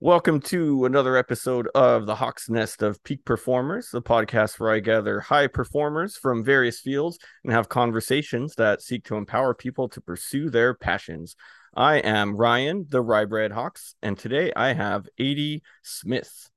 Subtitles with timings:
[0.00, 4.80] Welcome to another episode of the Hawk's Nest of Peak Performers, the podcast where I
[4.80, 10.02] gather high performers from various fields and have conversations that seek to empower people to
[10.02, 11.34] pursue their passions.
[11.74, 16.50] I am Ryan, the RyBred Hawks, and today I have Adi Smith.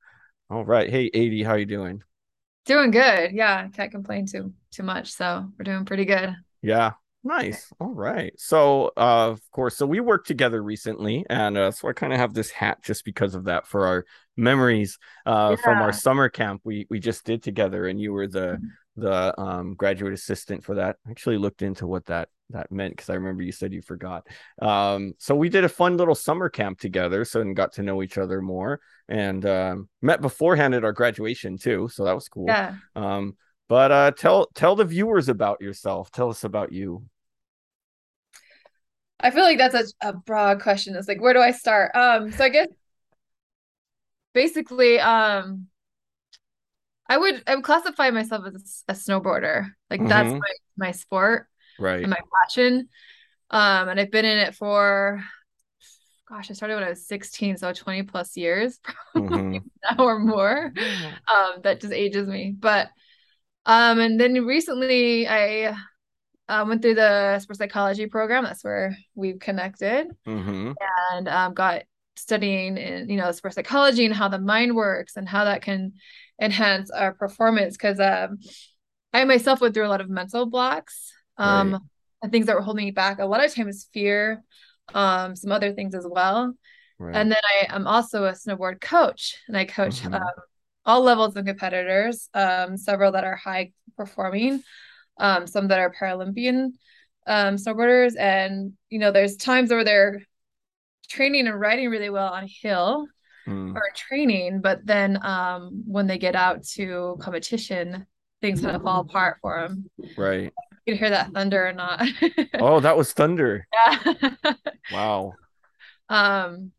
[0.50, 2.04] All right, hey Adi, how you doing?
[2.66, 3.32] Doing good.
[3.32, 5.14] Yeah, can't complain too too much.
[5.14, 6.36] So we're doing pretty good.
[6.62, 6.92] Yeah,
[7.24, 7.72] Nice.
[7.80, 8.34] All right.
[8.38, 12.20] So, uh, of course, so we worked together recently, and uh, so I kind of
[12.20, 14.06] have this hat just because of that for our
[14.38, 15.64] memories uh, yeah.
[15.64, 19.02] from our summer camp we we just did together, and you were the mm-hmm.
[19.02, 20.96] the um, graduate assistant for that.
[21.06, 24.26] I actually looked into what that that meant because I remember you said you forgot.
[24.62, 28.02] Um, so we did a fun little summer camp together, so and got to know
[28.02, 31.90] each other more, and um, met beforehand at our graduation too.
[31.92, 32.46] So that was cool.
[32.48, 32.76] Yeah.
[32.96, 33.36] Um,
[33.70, 36.12] but uh, tell tell the viewers about yourself.
[36.12, 37.06] Tell us about you.
[39.20, 40.96] I feel like that's a, a broad question.
[40.96, 41.96] It's like, where do I start?
[41.96, 42.68] Um, so I guess
[44.34, 45.68] basically, um,
[47.08, 49.70] I would I would classify myself as a, a snowboarder.
[49.90, 50.10] Like mm-hmm.
[50.10, 51.48] that's my my sport,
[51.80, 52.90] right, and my passion.
[53.52, 55.24] Um, and I've been in it for,
[56.28, 58.80] gosh, I started when I was 16, so 20 plus years,
[59.16, 59.58] mm-hmm.
[59.84, 60.72] now or more.
[61.28, 62.90] Um, that just ages me, but
[63.70, 65.76] um, and then recently I
[66.48, 68.44] uh, went through the sports psychology program.
[68.44, 70.72] That's where we've connected mm-hmm.
[71.12, 71.84] and um, got
[72.16, 75.94] studying in you know sports psychology and how the mind works and how that can
[76.42, 77.78] enhance our performance.
[77.78, 78.40] Because um,
[79.14, 81.82] I myself went through a lot of mental blocks um, right.
[82.24, 83.20] and things that were holding me back.
[83.20, 84.44] A lot of times fear,
[84.96, 86.56] um, some other things as well.
[86.98, 87.16] Right.
[87.16, 90.16] And then I am also a snowboard coach, and I coach mm-hmm.
[90.16, 90.24] um,
[90.90, 94.64] all levels of competitors, um, several that are high performing,
[95.20, 96.72] um, some that are Paralympian
[97.28, 98.18] um, snowboarders.
[98.18, 100.24] And, you know, there's times where they're
[101.08, 103.06] training and riding really well on hill
[103.48, 103.76] mm.
[103.76, 108.08] or training, but then um, when they get out to competition,
[108.42, 109.92] things kind of fall apart for them.
[110.18, 110.52] Right.
[110.88, 112.04] You can hear that thunder or not.
[112.56, 113.68] oh, that was thunder.
[113.72, 114.14] Yeah.
[114.92, 115.34] wow.
[116.10, 116.72] Um,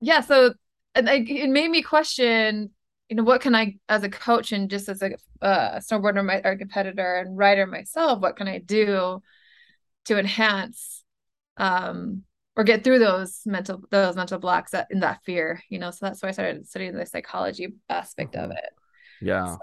[0.00, 0.22] yeah.
[0.22, 0.54] So
[0.94, 2.70] and it made me question
[3.08, 6.40] you know what can i as a coach and just as a uh, snowboarder my,
[6.44, 9.20] or competitor and rider myself what can i do
[10.04, 11.04] to enhance
[11.56, 12.22] um
[12.56, 15.90] or get through those mental those mental blocks that in that fear you know?
[15.90, 18.58] So that's why i started studying the psychology aspect of mm-hmm.
[18.58, 18.72] it.
[19.20, 19.46] Yeah.
[19.46, 19.58] So,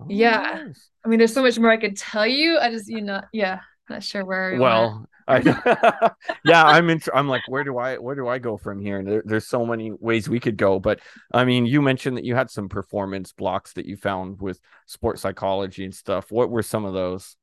[0.00, 0.62] oh, yeah.
[0.66, 0.88] nice.
[1.04, 2.58] i mean there's so much more i could tell you.
[2.58, 6.10] I just you know yeah not sure where well I,
[6.44, 7.00] yeah, I'm in.
[7.14, 8.98] I'm like, where do I where do I go from here?
[8.98, 10.78] And there, there's so many ways we could go.
[10.78, 11.00] But
[11.32, 15.22] I mean, you mentioned that you had some performance blocks that you found with sports
[15.22, 16.30] psychology and stuff.
[16.30, 17.36] What were some of those?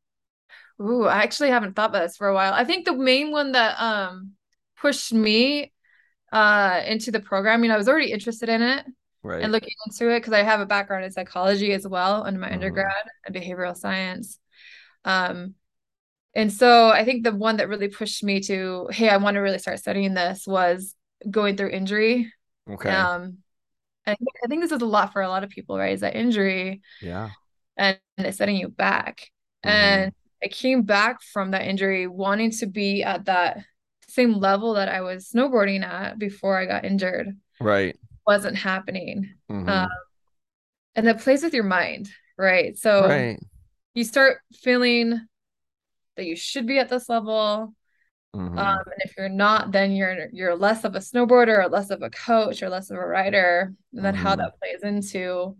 [0.82, 2.54] Ooh, I actually haven't thought about this for a while.
[2.54, 4.32] I think the main one that um
[4.80, 5.72] pushed me
[6.32, 8.86] uh into the program, you know, I was already interested in it.
[9.24, 9.44] Right.
[9.44, 12.48] And looking into it because I have a background in psychology as well in my
[12.48, 12.56] mm-hmm.
[12.56, 14.40] undergrad and behavioral science.
[15.06, 15.56] Um,
[16.34, 19.42] and so I think the one that really pushed me to, hey, I want to
[19.42, 20.96] really start studying this was
[21.30, 22.32] going through injury.
[22.70, 22.90] Okay.
[22.90, 23.40] Um,
[24.06, 25.94] I think, I think this is a lot for a lot of people, right?
[25.94, 26.82] Is that injury?
[27.02, 27.30] Yeah.
[27.78, 29.30] And, and it's setting you back.
[29.66, 29.70] Mm-hmm.
[29.70, 33.60] And I came back from that injury wanting to be at that
[34.08, 37.38] same level that I was snowboarding at before I got injured.
[37.60, 37.98] Right.
[38.26, 39.34] Wasn't happening.
[39.52, 39.70] Mm-hmm.
[39.70, 39.90] Um,
[40.96, 42.78] and that plays with your mind, right?
[42.78, 43.40] So right.
[43.94, 45.28] you start feeling
[46.16, 47.74] that you should be at this level.
[48.36, 48.58] Mm-hmm.
[48.58, 52.02] Um, and if you're not, then you're you're less of a snowboarder or less of
[52.02, 53.74] a coach or less of a rider.
[53.94, 54.24] And then mm-hmm.
[54.24, 55.58] how that plays into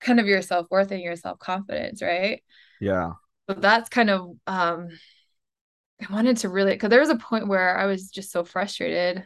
[0.00, 2.42] kind of your self-worth and your self-confidence, right?
[2.80, 3.12] Yeah.
[3.48, 4.88] So that's kind of um
[6.00, 9.24] I wanted to really because there was a point where I was just so frustrated.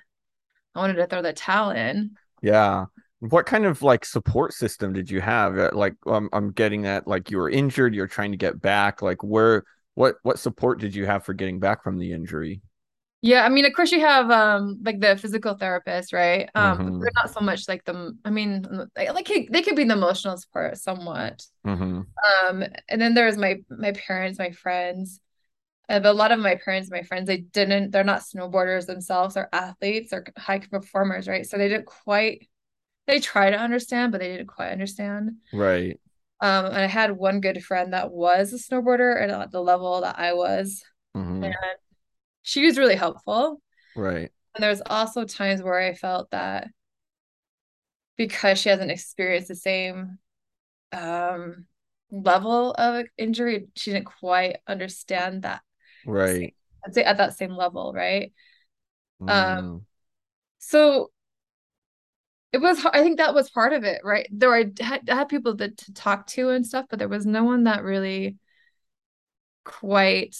[0.74, 2.12] I wanted to throw the towel in.
[2.40, 2.86] Yeah.
[3.20, 5.58] What kind of like support system did you have?
[5.58, 9.02] Uh, like um, I'm getting that like you were injured, you're trying to get back.
[9.02, 9.64] Like where
[9.98, 12.62] what what support did you have for getting back from the injury?
[13.20, 16.48] Yeah, I mean, of course, you have um like the physical therapist, right?
[16.54, 17.00] Um, mm-hmm.
[17.00, 18.16] they're not so much like the.
[18.24, 18.64] I mean,
[18.96, 21.44] like they could be the emotional support somewhat.
[21.66, 22.02] Mm-hmm.
[22.46, 25.20] Um, and then there's my my parents, my friends.
[25.88, 27.90] Uh, but a lot of my parents, my friends, they didn't.
[27.90, 29.34] They're not snowboarders themselves.
[29.34, 30.12] They're athletes.
[30.12, 31.44] They're high performers, right?
[31.44, 32.46] So they didn't quite.
[33.08, 35.38] They try to understand, but they didn't quite understand.
[35.52, 35.98] Right.
[36.40, 40.02] Um, and I had one good friend that was a snowboarder and at the level
[40.02, 40.82] that I was.
[41.16, 41.44] Mm-hmm.
[41.44, 41.54] And
[42.42, 43.60] she was really helpful.
[43.96, 44.30] Right.
[44.54, 46.68] And there's also times where I felt that
[48.16, 50.18] because she hasn't experienced the same
[50.92, 51.66] um
[52.10, 55.60] level of injury, she didn't quite understand that.
[56.06, 56.54] Right.
[56.84, 58.32] I'd say at that same level, right?
[59.20, 59.30] Mm.
[59.30, 59.86] Um
[60.58, 61.10] so
[62.52, 64.26] it was I think that was part of it, right?
[64.30, 67.26] There I had, I had people that to talk to and stuff, but there was
[67.26, 68.36] no one that really
[69.64, 70.36] quite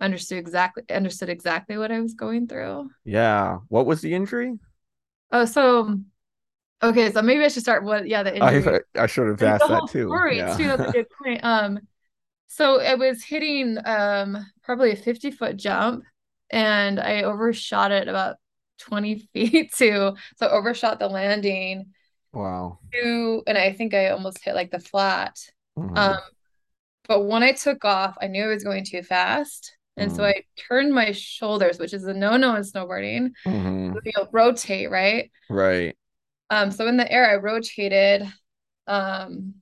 [0.00, 2.90] understood exactly understood exactly what I was going through.
[3.04, 3.58] Yeah.
[3.68, 4.58] What was the injury?
[5.32, 5.98] Oh, so
[6.82, 8.80] okay, so maybe I should start what yeah, the injury.
[8.96, 10.06] I I should have asked that too.
[10.08, 10.56] Story yeah.
[10.56, 11.40] too, that's a good point.
[11.44, 11.80] Um
[12.46, 16.04] so it was hitting um probably a 50 foot jump
[16.50, 18.36] and I overshot it about
[18.80, 21.86] 20 feet to so overshot the landing.
[22.32, 22.78] Wow.
[22.92, 25.38] To, and I think I almost hit like the flat.
[25.78, 25.96] Mm-hmm.
[25.96, 26.18] Um
[27.08, 29.76] but when I took off, I knew I was going too fast.
[29.96, 30.16] And mm.
[30.16, 33.32] so I turned my shoulders, which is a no-no in snowboarding.
[33.44, 33.96] Mm-hmm.
[34.04, 35.28] You'll rotate, right?
[35.48, 35.96] Right.
[36.50, 38.28] Um, so in the air, I rotated.
[38.86, 39.54] Um,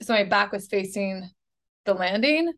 [0.00, 1.28] so my back was facing
[1.84, 2.52] the landing.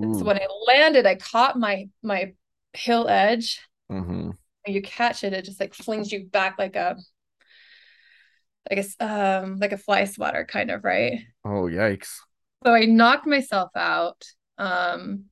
[0.00, 2.32] So when I landed, I caught my my
[2.72, 3.60] heel edge.
[3.90, 4.21] Mm-hmm.
[4.66, 6.96] You catch it, it just like flings you back like a
[8.70, 11.20] like a um like a fly swatter kind of, right?
[11.44, 12.16] Oh yikes.
[12.64, 14.22] So I knocked myself out.
[14.58, 15.24] Um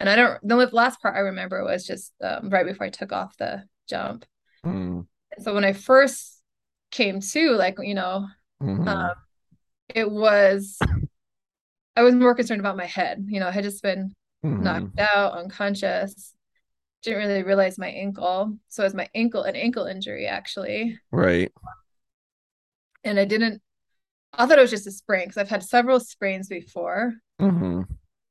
[0.00, 3.12] and I don't the last part I remember was just um, right before I took
[3.12, 4.24] off the jump.
[4.64, 5.06] Mm.
[5.40, 6.40] So when I first
[6.90, 8.26] came to, like, you know,
[8.62, 8.88] mm-hmm.
[8.88, 9.14] um,
[9.88, 10.78] it was
[11.96, 13.24] I was more concerned about my head.
[13.28, 14.14] You know, I had just been
[14.44, 14.62] mm-hmm.
[14.62, 16.34] knocked out, unconscious.
[17.02, 18.56] Didn't really realize my ankle.
[18.68, 20.98] So it was my ankle, an ankle injury actually.
[21.10, 21.52] Right.
[23.04, 23.62] And I didn't
[24.32, 27.14] I thought it was just a sprain because I've had several sprains before.
[27.40, 27.82] Mm-hmm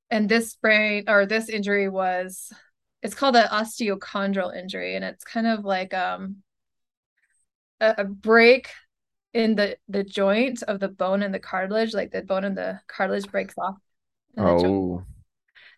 [0.10, 2.52] and this sprain or this injury was
[3.02, 6.38] it's called an osteochondral injury and it's kind of like um
[7.80, 8.69] a, a break
[9.34, 12.80] in the the joint of the bone and the cartilage like the bone and the
[12.88, 13.75] cartilage breaks off
[14.38, 15.04] oh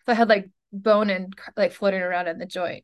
[0.05, 2.83] so i had like bone and like floating around in the joint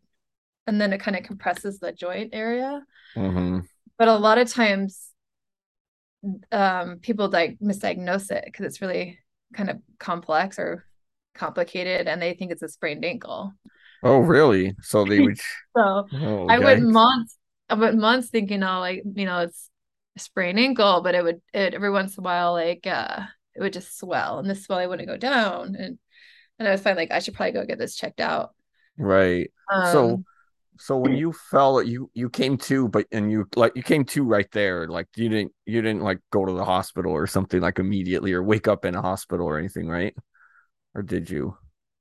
[0.68, 2.82] and then it kind of compresses the joint area
[3.16, 3.60] mm-hmm.
[3.98, 5.10] but a lot of times
[6.52, 9.20] um people like misdiagnose it because it's really
[9.54, 10.86] kind of complex or
[11.36, 13.54] complicated and they think it's a sprained ankle.
[14.04, 14.76] Oh, really?
[14.82, 15.38] So they would.
[15.78, 17.38] so oh, I went months.
[17.70, 19.70] I went months thinking, oh, like you know, it's
[20.16, 23.24] a sprained ankle, but it would it every once in a while like uh
[23.56, 25.98] it would just swell, and the swelling wouldn't go down, and
[26.60, 26.96] and I was fine.
[26.96, 28.54] Like I should probably go get this checked out.
[28.98, 29.52] Right.
[29.72, 30.24] Um, so
[30.78, 34.26] so when you fell you you came to but and you like you came to
[34.26, 37.80] right there like you didn't you didn't like go to the hospital or something like
[37.80, 40.14] immediately or wake up in a hospital or anything right
[40.96, 41.58] or did you?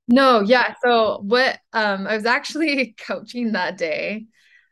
[0.07, 0.73] No, yeah.
[0.83, 4.25] So what um I was actually coaching that day.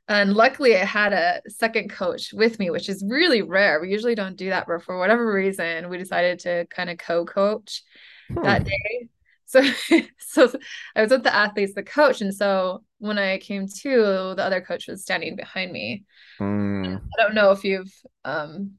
[0.07, 3.79] And luckily I had a second coach with me, which is really rare.
[3.79, 7.83] We usually don't do that, but for whatever reason, we decided to kind of co-coach
[8.27, 8.43] hmm.
[8.43, 9.07] that day.
[9.53, 9.61] So
[10.17, 10.51] so
[10.95, 12.21] I was with the athletes, the coach.
[12.21, 16.05] And so when I came to, the other coach was standing behind me.
[16.39, 16.95] Hmm.
[16.95, 17.93] I don't know if you've
[18.25, 18.71] um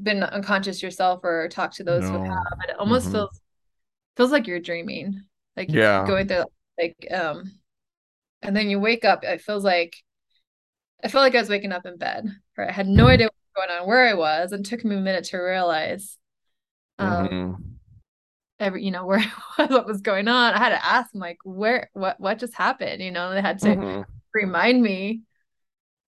[0.00, 2.18] been unconscious yourself or talked to those no.
[2.18, 3.14] who have, but it almost mm-hmm.
[3.14, 3.40] feels
[4.16, 5.22] feels like you're dreaming
[5.56, 6.44] like yeah going through
[6.76, 7.52] like um
[8.42, 9.96] and then you wake up it feels like
[11.04, 12.26] i felt like i was waking up in bed
[12.56, 14.96] right i had no idea what was going on where i was and took me
[14.96, 16.18] a minute to realize
[16.98, 17.62] um mm-hmm.
[18.60, 19.22] Every you know where
[19.56, 23.02] what was going on i had to ask them like where what what just happened
[23.02, 24.02] you know they had to mm-hmm.
[24.34, 25.22] remind me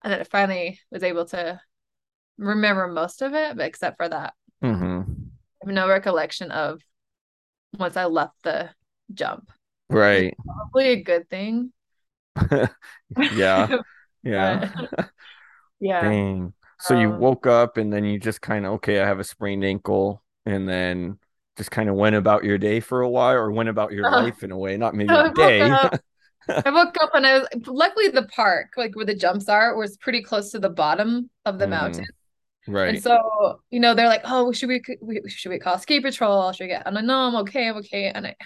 [0.05, 1.61] and then I finally was able to
[2.37, 5.13] remember most of it but except for that mm-hmm.
[5.63, 6.81] I have no recollection of
[7.77, 8.71] once I left the
[9.13, 9.51] jump.
[9.91, 10.35] Right.
[10.45, 11.73] Probably a good thing.
[13.33, 13.79] yeah.
[14.25, 14.69] Yeah.
[15.79, 16.01] yeah.
[16.03, 16.53] Dang.
[16.81, 19.25] So um, you woke up and then you just kind of okay, I have a
[19.25, 21.19] sprained ankle, and then
[21.59, 24.23] just kind of went about your day for a while, or went about your uh,
[24.23, 25.61] life in a way, not maybe a day.
[26.65, 29.99] I woke up and I was luckily the park, like where the jumps are, was
[29.99, 31.71] pretty close to the bottom of the mm.
[31.71, 32.07] mountain.
[32.67, 32.95] Right.
[32.95, 34.83] And so, you know, they're like, oh, should we,
[35.27, 36.53] should we call ski patrol?
[36.53, 38.11] Should we get, and I know I'm okay, I'm okay.
[38.15, 38.37] And I,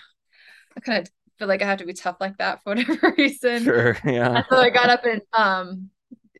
[0.76, 3.64] I kind of feel like I have to be tough like that for whatever reason.
[3.64, 3.96] Sure.
[4.04, 4.36] Yeah.
[4.36, 5.90] And so I got up and um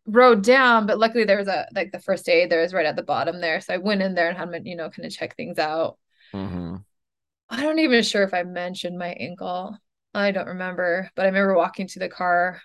[0.07, 2.97] rode down, but luckily there was a like the first aid there was right at
[2.97, 3.61] the bottom there.
[3.61, 5.99] So I went in there and had my, you know, kind of check things out.
[6.35, 6.77] Mm-hmm.
[7.49, 9.77] I don't even sure if I mentioned my ankle.
[10.15, 12.61] I don't remember, but I remember walking to the car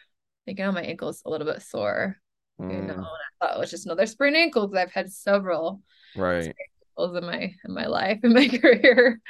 [0.45, 2.17] thinking, oh, my ankle's a little bit sore.
[2.59, 2.73] Mm.
[2.73, 5.81] You know, I thought it was just another sprained ankle because I've had several
[6.15, 6.53] right
[6.97, 9.21] ankles in my in my life in my career.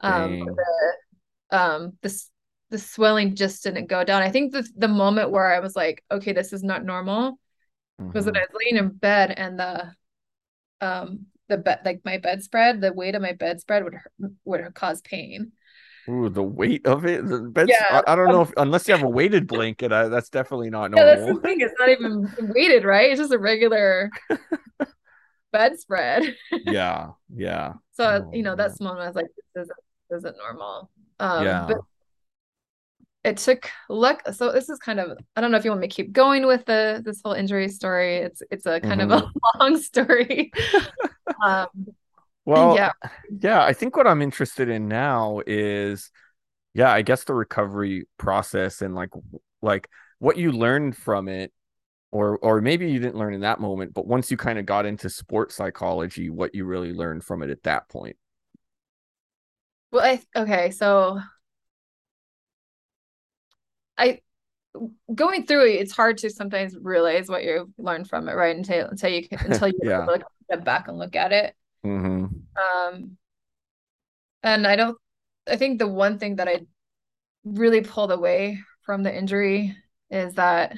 [0.00, 2.28] Um, the, um, this
[2.70, 4.22] the swelling just didn't go down.
[4.22, 7.38] I think the the moment where I was like, okay, this is not normal,
[8.00, 8.12] mm-hmm.
[8.12, 9.92] was when I was laying in bed and the
[10.80, 13.96] um the bed like my bedspread, the weight of my bedspread would
[14.44, 15.52] would cause pain.
[16.08, 17.26] Ooh, the weight of it.
[17.28, 18.02] The bed, yeah.
[18.06, 20.90] I, I, don't know if unless you have a weighted blanket, I, that's definitely not
[20.90, 21.06] normal.
[21.06, 21.60] Yeah, that's the thing.
[21.60, 23.10] It's not even weighted, right?
[23.10, 24.10] It's just a regular.
[25.52, 26.36] bedspread.
[26.64, 27.74] yeah, yeah.
[27.92, 28.56] So oh, you know, man.
[28.56, 29.78] that's moment I was like, this isn't
[30.08, 30.88] this isn't normal.
[31.18, 31.66] Um, yeah.
[31.68, 31.80] But
[33.22, 34.22] it took luck.
[34.32, 36.46] So this is kind of I don't know if you want me to keep going
[36.46, 38.16] with the this whole injury story.
[38.16, 39.12] It's it's a kind mm-hmm.
[39.12, 39.60] of a mm-hmm.
[39.60, 40.52] long story.
[41.44, 41.68] um,
[42.44, 42.92] well, yeah,
[43.40, 43.62] yeah.
[43.62, 46.10] I think what I'm interested in now is,
[46.74, 49.10] yeah, I guess the recovery process and like
[49.60, 51.52] like what you learned from it
[52.10, 54.86] or or maybe you didn't learn in that moment but once you kind of got
[54.86, 58.16] into sports psychology what you really learned from it at that point
[59.92, 61.20] well I, okay so
[64.00, 64.18] i
[65.14, 68.88] going through it it's hard to sometimes realize what you've learned from it right until
[68.88, 70.04] until you until you yeah.
[70.04, 71.54] like step back and look at it
[71.84, 72.26] mm-hmm.
[72.56, 73.16] um
[74.42, 74.96] and i don't
[75.48, 76.60] i think the one thing that i
[77.44, 79.76] really pulled away from the injury
[80.10, 80.76] is that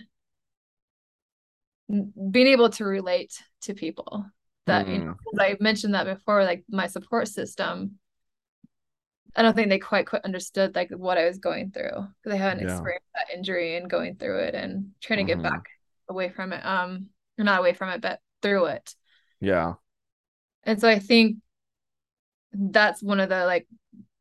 [2.31, 4.25] being able to relate to people
[4.67, 4.93] that mm.
[4.93, 7.99] you know i mentioned that before like my support system
[9.37, 12.37] i don't think they quite quite understood like what i was going through because they
[12.37, 12.73] hadn't yeah.
[12.73, 15.43] experienced that injury and going through it and trying to mm-hmm.
[15.43, 15.65] get back
[16.09, 17.09] away from it um
[17.39, 18.95] not away from it but through it
[19.41, 19.75] yeah
[20.65, 21.39] and so i think
[22.53, 23.67] that's one of the like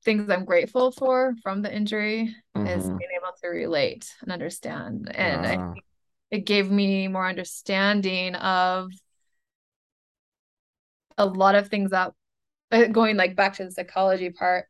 [0.04, 2.68] things i'm grateful for from the injury mm-hmm.
[2.68, 5.84] is being able to relate and understand and i think
[6.32, 8.92] it gave me more understanding of
[11.18, 12.14] a lot of things that
[12.72, 14.66] uh, going like back to the psychology part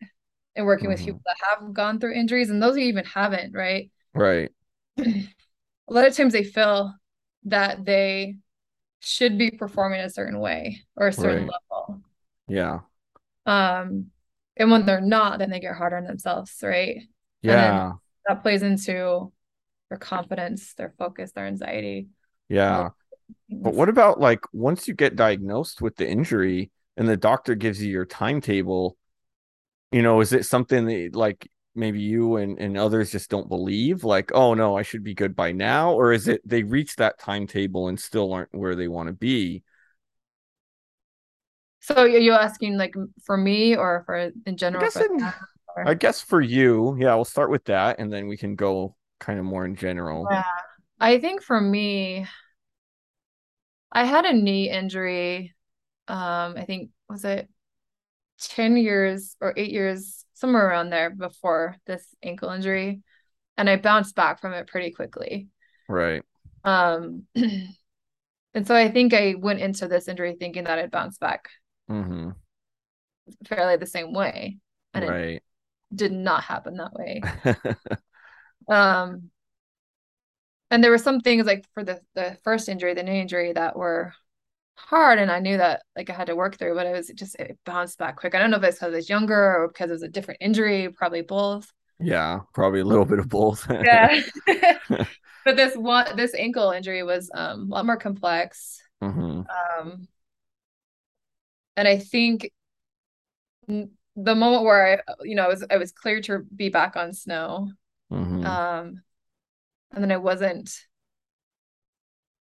[0.55, 0.93] and working mm-hmm.
[0.93, 4.51] with people that have gone through injuries and those who even haven't right right
[4.97, 5.25] a
[5.87, 6.93] lot of times they feel
[7.43, 8.35] that they
[8.99, 11.53] should be performing a certain way or a certain right.
[11.69, 12.01] level
[12.47, 12.79] yeah
[13.45, 14.07] um
[14.57, 17.01] and when they're not then they get hard on themselves right
[17.41, 17.93] yeah
[18.27, 19.31] that plays into
[19.91, 22.07] their confidence, their focus, their anxiety.
[22.47, 22.89] Yeah.
[23.49, 27.83] But what about like once you get diagnosed with the injury and the doctor gives
[27.83, 28.97] you your timetable,
[29.91, 34.03] you know, is it something that like maybe you and, and others just don't believe?
[34.03, 35.93] Like, oh no, I should be good by now?
[35.93, 39.63] Or is it they reach that timetable and still aren't where they want to be?
[41.81, 42.93] So you're asking like
[43.23, 44.83] for me or for in general?
[44.83, 45.33] I guess, in,
[45.85, 49.39] I guess for you, yeah, we'll start with that and then we can go kind
[49.39, 50.27] of more in general?
[50.29, 50.43] Yeah.
[50.99, 52.27] I think for me,
[53.91, 55.55] I had a knee injury.
[56.07, 57.49] Um, I think was it
[58.41, 63.01] 10 years or eight years, somewhere around there before this ankle injury.
[63.57, 65.47] And I bounced back from it pretty quickly.
[65.87, 66.23] Right.
[66.63, 71.49] Um, and so I think I went into this injury thinking that I'd bounce back
[71.89, 72.31] mm-hmm.
[73.45, 74.57] fairly the same way.
[74.93, 75.19] And right.
[75.35, 75.43] it
[75.93, 77.21] did not happen that way.
[78.67, 79.31] Um,
[80.69, 83.75] and there were some things like for the the first injury, the knee injury, that
[83.75, 84.13] were
[84.75, 87.35] hard, and I knew that like I had to work through, but it was just
[87.35, 88.35] it bounced back quick.
[88.35, 90.39] I don't know if it's because I was younger or because it was a different
[90.41, 91.71] injury, probably both.
[91.99, 93.69] Yeah, probably a little bit of both.
[93.69, 94.21] yeah.
[95.45, 98.81] but this one this ankle injury was um, a lot more complex.
[99.01, 99.41] Mm-hmm.
[99.79, 100.07] Um,
[101.77, 102.51] and I think
[103.67, 107.13] the moment where I, you know, I was I was clear to be back on
[107.13, 107.69] snow
[108.11, 108.45] Mm-hmm.
[108.45, 109.01] Um,
[109.91, 110.75] and then I wasn't,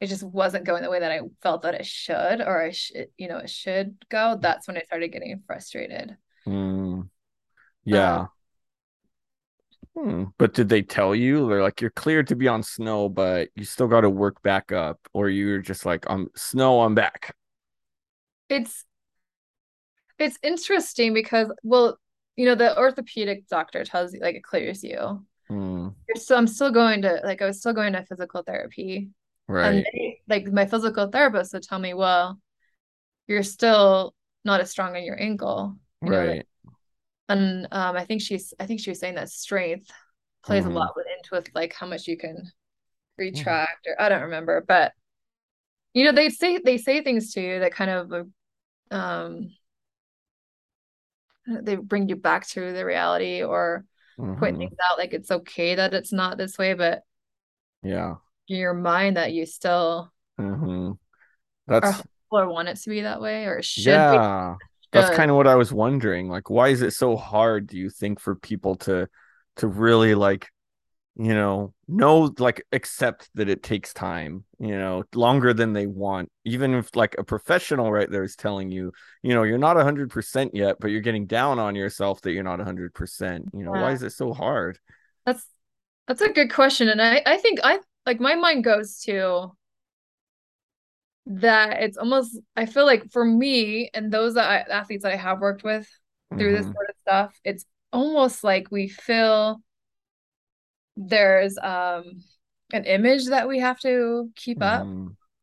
[0.04, 3.08] it just wasn't going the way that I felt that it should, or I should,
[3.16, 4.38] you know, it should go.
[4.40, 6.16] That's when I started getting frustrated.
[6.46, 7.08] Mm.
[7.84, 8.16] Yeah.
[8.20, 8.28] Um,
[9.96, 10.24] Hmm.
[10.38, 13.64] But did they tell you they're like you're cleared to be on snow, but you
[13.64, 17.36] still got to work back up, or you're just like I'm snow, I'm back?
[18.48, 18.84] It's
[20.18, 21.96] it's interesting because well,
[22.34, 25.94] you know, the orthopedic doctor tells you like it clears you, Mm.
[26.16, 29.10] So I'm still going to like I was still going to physical therapy.
[29.48, 29.66] Right.
[29.66, 32.38] And they, like my physical therapist would tell me, well,
[33.26, 35.76] you're still not as strong in your ankle.
[36.02, 36.26] You right.
[36.26, 36.46] Know, like,
[37.28, 39.90] and um, I think she's I think she was saying that strength
[40.42, 40.72] plays mm-hmm.
[40.72, 42.50] a lot with into with like how much you can
[43.16, 44.92] retract or I don't remember, but
[45.94, 48.26] you know they say they say things to you that kind of
[48.90, 49.48] um
[51.46, 53.84] they bring you back to the reality or
[54.18, 54.38] mm-hmm.
[54.38, 57.02] point things out like it's okay that it's not this way but
[57.82, 60.92] yeah your mind that you still mm-hmm.
[61.66, 64.54] that's or want it to be that way or should yeah.
[64.92, 67.90] That's kind of what i was wondering like why is it so hard do you
[67.90, 69.08] think for people to
[69.56, 70.48] to really like
[71.16, 76.30] you know know like accept that it takes time you know longer than they want?
[76.44, 80.50] Even if like a professional right there is telling you you know you're not 100%
[80.52, 83.82] yet but you're getting down on yourself that you're not 100% you know yeah.
[83.82, 84.78] why is it so hard?
[85.24, 85.46] That's
[86.08, 89.52] that's a good question and i i think i like my mind goes to
[91.26, 95.16] that it's almost I feel like for me and those that I, athletes that I
[95.16, 95.88] have worked with
[96.30, 96.56] through mm-hmm.
[96.56, 99.60] this sort of stuff, it's almost like we feel
[100.96, 102.04] there's um
[102.72, 104.86] an image that we have to keep up.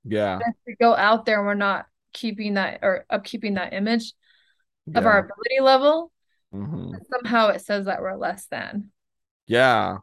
[0.03, 0.39] Yeah.
[0.67, 4.13] to go out there and we're not keeping that or upkeeping that image
[4.87, 4.97] yeah.
[4.97, 6.11] of our ability level.
[6.53, 6.93] Mm-hmm.
[7.11, 8.91] Somehow it says that we're less than.
[9.47, 9.97] Yeah.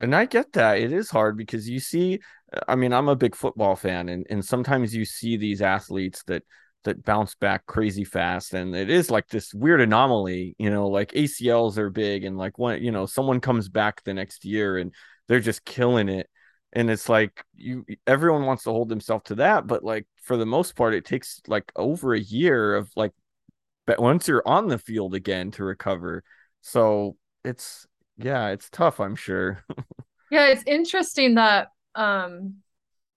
[0.00, 0.78] And I get that.
[0.78, 2.20] It is hard because you see,
[2.52, 6.22] uh, I mean, I'm a big football fan, and, and sometimes you see these athletes
[6.24, 6.44] that
[6.84, 8.54] that bounce back crazy fast.
[8.54, 12.58] And it is like this weird anomaly, you know, like ACLs are big, and like
[12.58, 14.94] when you know, someone comes back the next year and
[15.26, 16.28] they're just killing it.
[16.72, 20.46] And it's like you everyone wants to hold themselves to that, but like for the
[20.46, 23.12] most part, it takes like over a year of like
[23.86, 26.22] but once you're on the field again to recover.
[26.60, 27.86] So it's
[28.18, 29.64] yeah, it's tough, I'm sure.
[30.30, 32.56] yeah, it's interesting that um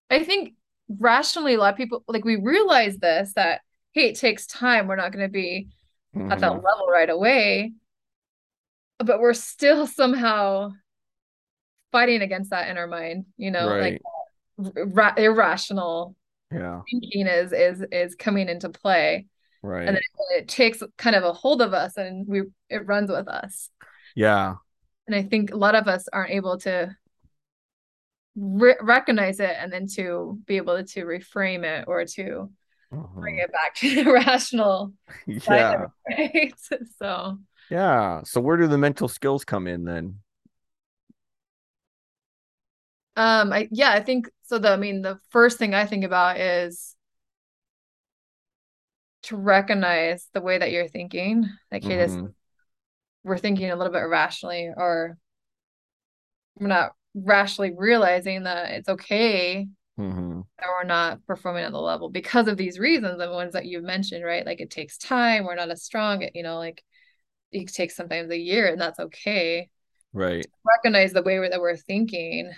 [0.09, 0.53] I think
[0.99, 3.61] rationally a lot of people like we realize this that
[3.93, 4.87] hey, it takes time.
[4.87, 5.67] We're not going to be
[6.15, 6.31] mm-hmm.
[6.31, 6.65] at that mm-hmm.
[6.65, 7.73] level right away.
[8.99, 10.71] But we're still somehow
[11.91, 14.01] fighting against that in our mind, you know, right.
[14.57, 16.15] like ra- irrational
[16.51, 16.81] yeah.
[16.89, 19.27] thinking is is is coming into play.
[19.63, 19.87] Right.
[19.87, 20.03] And then
[20.37, 23.69] it takes kind of a hold of us and we it runs with us.
[24.15, 24.55] Yeah.
[25.07, 26.95] And I think a lot of us aren't able to
[28.35, 32.49] re- recognize it and then to be able to reframe it or to
[33.15, 34.93] bring it back to the rational
[35.25, 36.53] yeah right?
[36.99, 37.37] so
[37.69, 40.15] yeah so where do the mental skills come in then
[43.15, 46.37] um i yeah i think so the i mean the first thing i think about
[46.37, 46.95] is
[49.23, 52.23] to recognize the way that you're thinking like hey mm-hmm.
[52.25, 52.33] this
[53.23, 55.17] we're thinking a little bit irrationally or
[56.59, 59.67] we're not rationally realizing that it's okay
[59.99, 60.41] mm-hmm.
[60.59, 63.83] that we're not performing at the level because of these reasons the ones that you've
[63.83, 64.45] mentioned right?
[64.45, 66.83] Like it takes time we're not as strong you know like
[67.51, 69.69] it takes sometimes a year and that's okay.
[70.13, 70.45] Right.
[70.65, 72.51] Recognize the way that we're thinking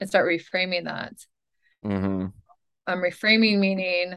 [0.00, 1.14] and start reframing that.
[1.84, 2.26] Mm-hmm.
[2.86, 4.14] um reframing meaning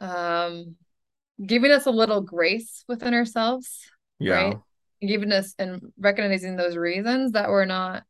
[0.00, 0.74] um
[1.44, 4.56] giving us a little grace within ourselves yeah right?
[5.00, 8.04] giving us and recognizing those reasons that we're not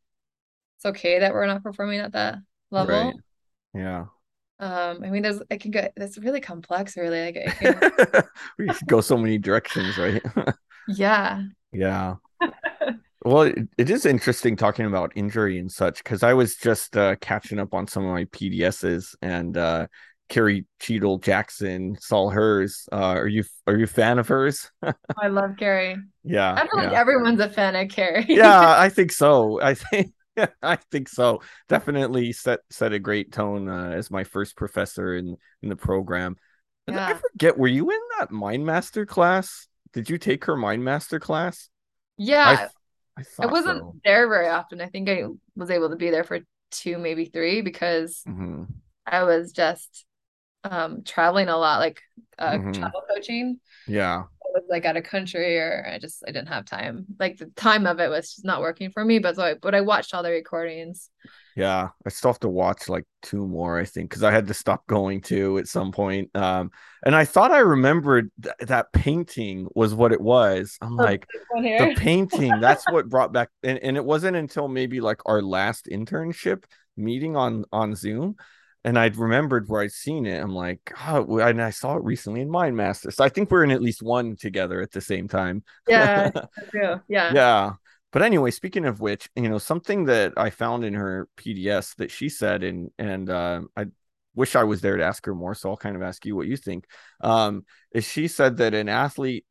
[0.76, 2.36] it's okay that we're not performing at that
[2.70, 2.94] level.
[2.94, 3.14] Right.
[3.74, 4.06] Yeah.
[4.60, 7.24] Um, I mean, there's it can get it's really complex, really.
[7.24, 8.22] Like it can...
[8.58, 10.22] we go so many directions, right?
[10.88, 11.42] yeah.
[11.72, 12.16] Yeah.
[13.24, 17.16] well, it, it is interesting talking about injury and such because I was just uh,
[17.16, 19.86] catching up on some of my PDSs and uh,
[20.28, 22.88] Carrie Cheadle Jackson saw hers.
[22.90, 24.70] Uh, are you are you a fan of hers?
[24.82, 25.96] I love Carrie.
[26.22, 26.88] Yeah, I feel yeah.
[26.88, 28.26] like everyone's a fan of Carrie.
[28.28, 29.60] yeah, I think so.
[29.60, 30.12] I think
[30.62, 31.42] I think so.
[31.68, 36.36] Definitely set set a great tone uh, as my first professor in in the program.
[36.86, 37.06] Yeah.
[37.06, 39.68] I forget, were you in that Mind Master class?
[39.94, 41.70] Did you take her Mind Master class?
[42.18, 42.68] Yeah,
[43.16, 43.96] I, I, I wasn't so.
[44.04, 44.80] there very often.
[44.80, 45.24] I think I
[45.56, 48.64] was able to be there for two, maybe three, because mm-hmm.
[49.06, 50.04] I was just
[50.64, 52.02] um traveling a lot, like
[52.38, 52.72] uh, mm-hmm.
[52.72, 53.60] travel coaching.
[53.86, 54.24] Yeah,
[54.54, 57.04] was like out of country or I just I didn't have time.
[57.18, 59.18] Like the time of it was just not working for me.
[59.18, 61.10] But so I but I watched all the recordings.
[61.56, 64.54] Yeah, I still have to watch like two more, I think, because I had to
[64.54, 66.34] stop going to at some point.
[66.34, 66.70] Um,
[67.04, 70.76] and I thought I remembered th- that painting was what it was.
[70.80, 73.50] I'm oh, like, the painting, that's what brought back.
[73.62, 76.64] And, and it wasn't until maybe like our last internship
[76.96, 78.34] meeting on on Zoom
[78.84, 80.42] and I'd remembered where I'd seen it.
[80.42, 83.10] I'm like, oh, and I saw it recently in Mind Master.
[83.10, 85.64] So I think we're in at least one together at the same time.
[85.88, 86.30] Yeah,
[86.74, 87.72] yeah, yeah.
[88.12, 92.10] But anyway, speaking of which, you know, something that I found in her PDS that
[92.10, 93.86] she said, and and uh, I
[94.34, 95.54] wish I was there to ask her more.
[95.54, 96.86] So I'll kind of ask you what you think.
[97.22, 99.46] Um, is she said that an athlete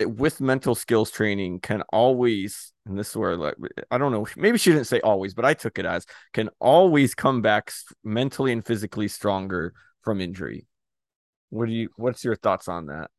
[0.00, 3.54] with mental skills training can always and this is where like
[3.90, 6.04] i don't know maybe she didn't say always but i took it as
[6.34, 7.72] can always come back
[8.04, 9.72] mentally and physically stronger
[10.06, 10.66] from injury.
[11.50, 13.10] What do you what's your thoughts on that?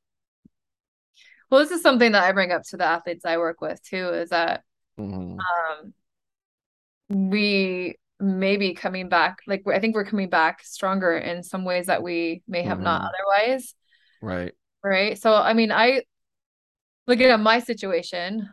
[1.51, 4.09] Well this is something that i bring up to the athletes i work with too
[4.09, 4.63] is that
[4.97, 5.37] mm-hmm.
[5.39, 11.65] um we may be coming back like i think we're coming back stronger in some
[11.65, 12.85] ways that we may have mm-hmm.
[12.85, 13.75] not otherwise.
[14.21, 14.53] Right.
[14.83, 15.17] Right?
[15.17, 16.03] So i mean i
[17.07, 18.49] looking at my situation,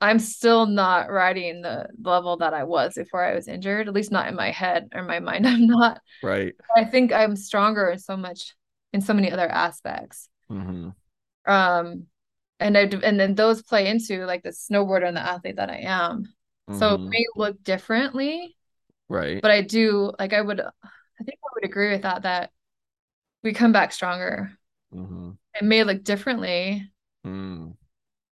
[0.00, 4.12] I'm still not riding the level that I was before I was injured, at least
[4.12, 5.46] not in my head or my mind.
[5.46, 6.00] I'm not.
[6.22, 6.54] Right.
[6.76, 8.54] I think I'm stronger in so much
[8.92, 10.28] in so many other aspects.
[10.50, 10.90] Mm-hmm.
[11.50, 12.06] Um,
[12.60, 15.80] and I and then those play into like the snowboarder and the athlete that I
[15.80, 16.24] am.
[16.68, 16.78] Mm-hmm.
[16.78, 17.08] So it mm-hmm.
[17.10, 18.56] may look differently.
[19.08, 19.40] Right.
[19.42, 22.50] But I do like I would I think I would agree with that, that
[23.42, 24.52] we come back stronger.
[24.94, 25.30] Mm-hmm.
[25.54, 26.90] It may look differently,
[27.26, 27.74] Mm.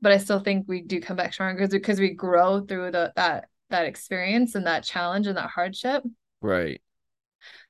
[0.01, 3.49] But I still think we do come back stronger because we grow through the that
[3.71, 6.03] that experience and that challenge and that hardship
[6.41, 6.81] Right.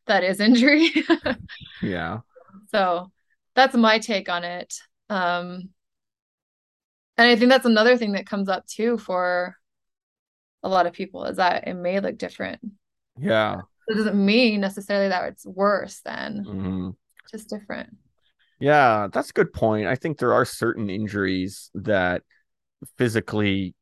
[0.06, 0.90] that is injury.
[1.82, 2.18] Yeah.
[2.70, 3.10] So
[3.54, 4.74] that's my take on it.
[5.08, 5.68] Um,
[7.16, 9.56] and I think that's another thing that comes up too for
[10.62, 12.60] a lot of people is that it may look different.
[13.18, 13.60] Yeah.
[13.88, 16.90] It doesn't mean necessarily that it's worse than Mm-hmm.
[17.30, 17.96] just different.
[18.58, 19.86] Yeah, that's a good point.
[19.86, 22.22] I think there are certain injuries that
[22.98, 23.74] physically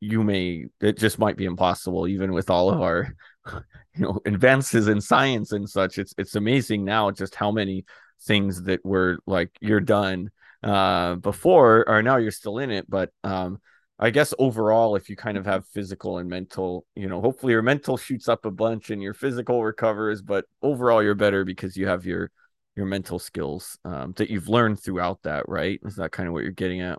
[0.00, 3.14] you may it just might be impossible even with all of our
[3.94, 7.84] you know advances in science and such it's it's amazing now just how many
[8.22, 10.30] things that were like you're done
[10.64, 13.60] uh before or now you're still in it but um
[13.98, 17.62] I guess overall if you kind of have physical and mental you know hopefully your
[17.62, 21.86] mental shoots up a bunch and your physical recovers but overall you're better because you
[21.88, 22.30] have your
[22.76, 26.42] your mental skills um that you've learned throughout that right is that kind of what
[26.42, 26.98] you're getting at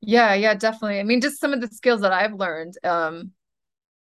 [0.00, 1.00] Yeah, yeah, definitely.
[1.00, 3.32] I mean, just some of the skills that I've learned um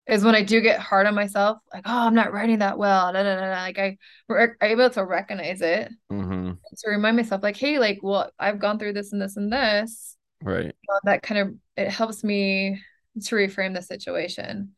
[0.07, 3.11] is when I do get hard on myself, like, oh, I'm not riding that well.
[3.11, 3.61] Da, da, da, da.
[3.61, 3.97] Like I
[4.27, 6.51] we're able to recognize it mm-hmm.
[6.51, 10.17] to remind myself, like, hey, like, well, I've gone through this and this and this.
[10.43, 12.81] right Uh, that kind of it helps me
[13.23, 14.75] to reframe the situation.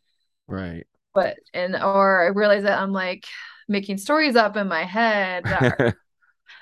[0.48, 3.26] right But and or I realize that I'm like
[3.68, 5.98] making stories up in my head that are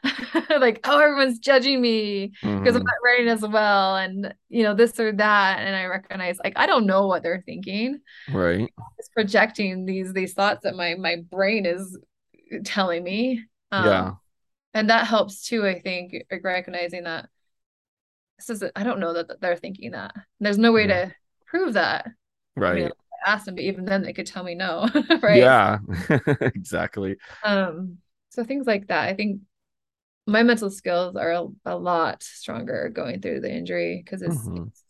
[0.50, 2.86] like, oh, everyone's judging me because I'm Mhm.
[2.86, 5.60] not riding as well, and you know, this or that.
[5.60, 8.00] And I recognize like I don't know what they're thinking.
[8.28, 8.70] Right.
[8.98, 11.98] It's projecting these these thoughts that my my brain is
[12.66, 13.44] telling me.
[13.72, 14.16] Um, Yeah.
[14.74, 17.30] and that helps too, I think, recognizing that
[18.38, 20.14] this is I don't know that they're thinking that.
[20.40, 21.06] There's no way Yeah.
[21.06, 21.16] to
[21.48, 22.08] prove that.
[22.56, 22.92] Right.
[23.26, 24.88] I asked them, but even then they could tell me no,
[25.22, 25.42] right?
[25.42, 25.80] Yeah.
[26.42, 27.18] exactly.
[27.44, 27.98] Um,
[28.30, 29.08] so things like that.
[29.08, 29.42] I think
[30.28, 34.68] my mental skills are a, a lot stronger going through the injury because it's, Mhm.
[34.68, 34.84] it's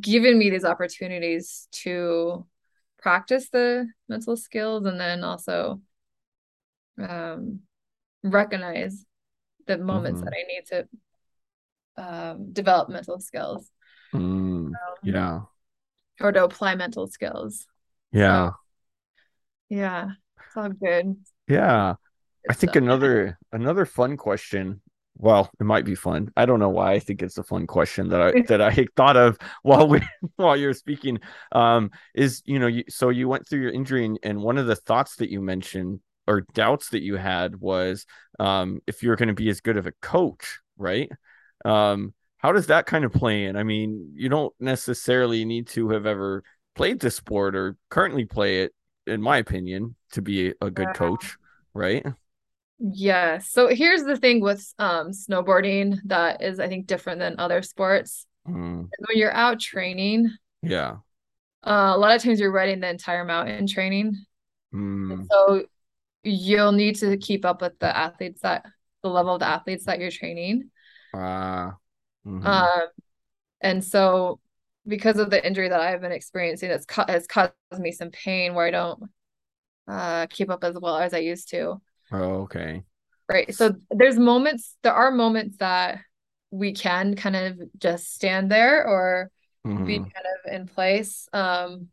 [0.00, 2.46] given me these opportunities to
[2.98, 5.80] practice the mental skills and then also
[6.98, 7.60] um,
[8.22, 9.04] recognize
[9.66, 10.24] the moments Mhm.
[10.24, 10.88] that I need to
[11.96, 13.70] um, develop mental skills
[14.12, 14.68] Mm.
[14.68, 15.42] um, Yeah.
[16.20, 17.66] or to apply mental skills.
[18.12, 18.52] Yeah.
[19.68, 21.16] Yeah, it's all good.
[21.48, 21.96] Yeah.
[22.48, 22.82] I think stuff.
[22.82, 24.80] another another fun question.
[25.18, 26.30] Well, it might be fun.
[26.36, 29.16] I don't know why I think it's a fun question that I that I thought
[29.16, 30.00] of while we
[30.36, 31.20] while you're speaking.
[31.52, 34.66] Um, is you know, you, so you went through your injury and, and one of
[34.66, 38.04] the thoughts that you mentioned or doubts that you had was
[38.40, 41.10] um if you're going to be as good of a coach, right?
[41.64, 43.56] Um, how does that kind of play in?
[43.56, 48.62] I mean, you don't necessarily need to have ever played the sport or currently play
[48.62, 48.74] it,
[49.06, 50.92] in my opinion, to be a good Yeah.
[50.92, 51.36] coach,
[51.74, 52.04] right?
[52.78, 53.38] Yeah.
[53.38, 58.26] So here's the thing with um snowboarding that is I think different than other sports.
[58.46, 60.30] Mm, When you're out training,
[60.62, 60.98] yeah.
[61.64, 64.14] uh, a lot of times you're riding the entire mountain training.
[64.72, 65.66] Mm, So
[66.24, 68.66] you'll need to keep up with the athletes that
[69.02, 70.70] the level of the athletes that you're training.
[71.12, 71.78] ah,
[72.24, 72.88] mhm, Um,
[73.62, 74.40] and so
[74.86, 78.54] because of the injury that I've been experiencing, it's ca has caused me some pain
[78.54, 79.04] where I don't
[79.88, 81.80] uh keep up as well as I used to.
[82.10, 82.84] Oh, okay.
[83.28, 83.52] Right.
[83.54, 85.98] So there's moments, there are moments that
[86.50, 89.30] we can kind of just stand there or
[89.84, 91.28] be Mhm, kind of in place.
[91.32, 91.88] Um,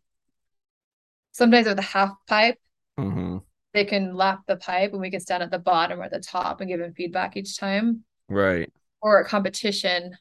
[1.31, 2.57] sometimes with a half pipe,
[2.97, 3.39] mhm,
[3.73, 6.61] they can lap the pipe and we can stand at the bottom or the top
[6.61, 8.03] and give them feedback each time.
[8.29, 8.69] right.
[9.01, 10.17] Or a competition,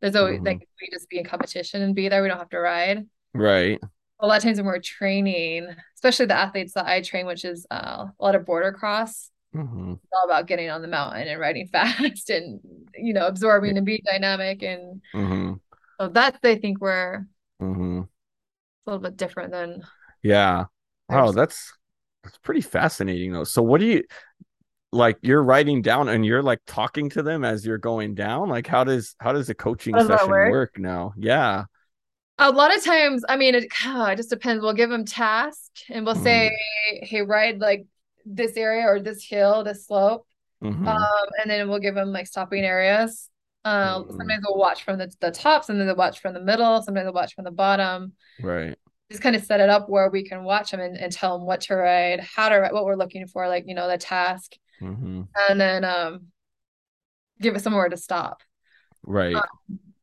[0.00, 2.22] there's always Mhm, like we just be in competition and be there.
[2.22, 3.06] We don't have to ride.
[3.34, 3.80] right.
[4.20, 7.66] A lot of times when we're training, especially the athletes that I train, which is
[7.70, 11.68] uh, a lot of boardercross, Mhm, it's all about getting on the mountain and riding
[11.72, 12.60] fast and
[12.96, 15.58] you know absorbing and being dynamic and mhm,
[16.00, 17.26] so that's I think where
[17.60, 18.08] mhm.
[18.80, 19.82] it's a little bit different than
[20.22, 20.66] Yeah.
[21.08, 21.72] Wow, that's
[22.22, 23.44] that's pretty fascinating though.
[23.44, 24.04] So what do you
[24.92, 28.48] like you're riding down and you're like talking to them as you're going down?
[28.50, 30.44] Like how does how does the coaching does session work?
[30.44, 31.14] work now?
[31.18, 31.64] Yeah.
[32.38, 34.62] A lot of times, I mean, it, it just depends.
[34.62, 36.50] We'll give them task and we'll say,
[37.02, 37.86] "Hey, ride like
[38.24, 40.26] this area or this hill, this slope,"
[40.62, 43.30] Mhm, um, and then we'll give them like stopping areas.
[43.64, 46.40] Uh, mhm, sometimes we'll watch from the the tops, and then they'll watch from the
[46.40, 46.82] middle.
[46.82, 48.12] Sometimes they'll watch from the bottom.
[48.42, 48.76] Right.
[49.10, 51.46] Just kind of set it up where we can watch them and, and tell them
[51.46, 54.52] what to ride, how to ride, what we're looking for, like you know the task,
[54.80, 56.26] Mhm, and then um,
[57.40, 58.42] give it somewhere to stop.
[59.04, 59.36] right.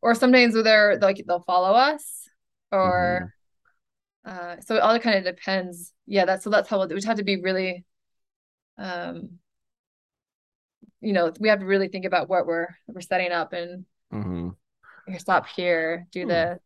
[0.02, 2.28] Or sometimes they're like they'll follow us,
[2.72, 3.32] or
[4.24, 5.94] Uh, so it all kind of depends.
[6.06, 7.84] Yeah, that's so that's how we'll, we just have to be really
[8.78, 9.30] um
[11.02, 14.50] you know we have to really think about what we're we're setting up and mm-hmm.
[15.18, 16.30] stop here do hmm.
[16.30, 16.60] this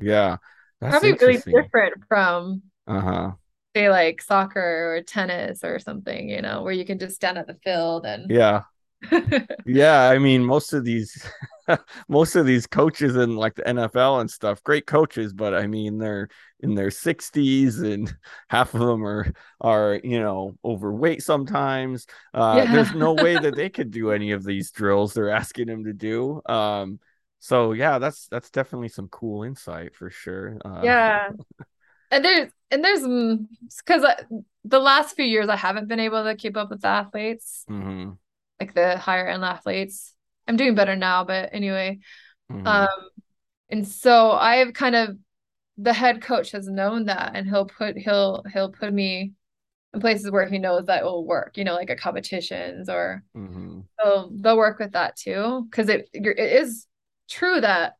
[0.00, 0.36] yeah
[0.80, 3.32] probably really different from uh-huh
[3.74, 7.46] say like soccer or tennis or something you know where you can just stand at
[7.46, 8.62] the field and yeah
[9.66, 11.26] yeah i mean most of these
[12.08, 15.98] most of these coaches in like the NFL and stuff, great coaches, but I mean
[15.98, 16.28] they're
[16.60, 18.14] in their 60s and
[18.48, 22.06] half of them are are you know overweight sometimes.
[22.32, 22.72] Uh, yeah.
[22.72, 25.92] There's no way that they could do any of these drills they're asking them to
[25.92, 26.42] do.
[26.46, 27.00] Um,
[27.38, 30.58] so yeah, that's that's definitely some cool insight for sure.
[30.64, 31.30] Uh, yeah,
[32.10, 33.02] and there's and there's
[33.84, 36.88] because mm, the last few years I haven't been able to keep up with the
[36.88, 38.12] athletes, mm-hmm.
[38.60, 40.14] Like the higher end athletes.
[40.46, 42.00] I'm doing better now, but anyway.
[42.50, 42.66] Mm-hmm.
[42.66, 42.88] Um,
[43.70, 45.16] and so I've kind of
[45.76, 49.32] the head coach has known that and he'll put he'll he'll put me
[49.92, 53.80] in places where he knows that will work, you know, like at competitions or mm-hmm.
[54.00, 55.66] so they'll work with that too.
[55.72, 56.86] Cause it it is
[57.28, 57.94] true that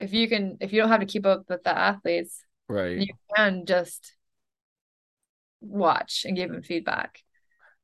[0.00, 3.14] if you can if you don't have to keep up with the athletes, right, you
[3.36, 4.14] can just
[5.60, 7.22] watch and give them feedback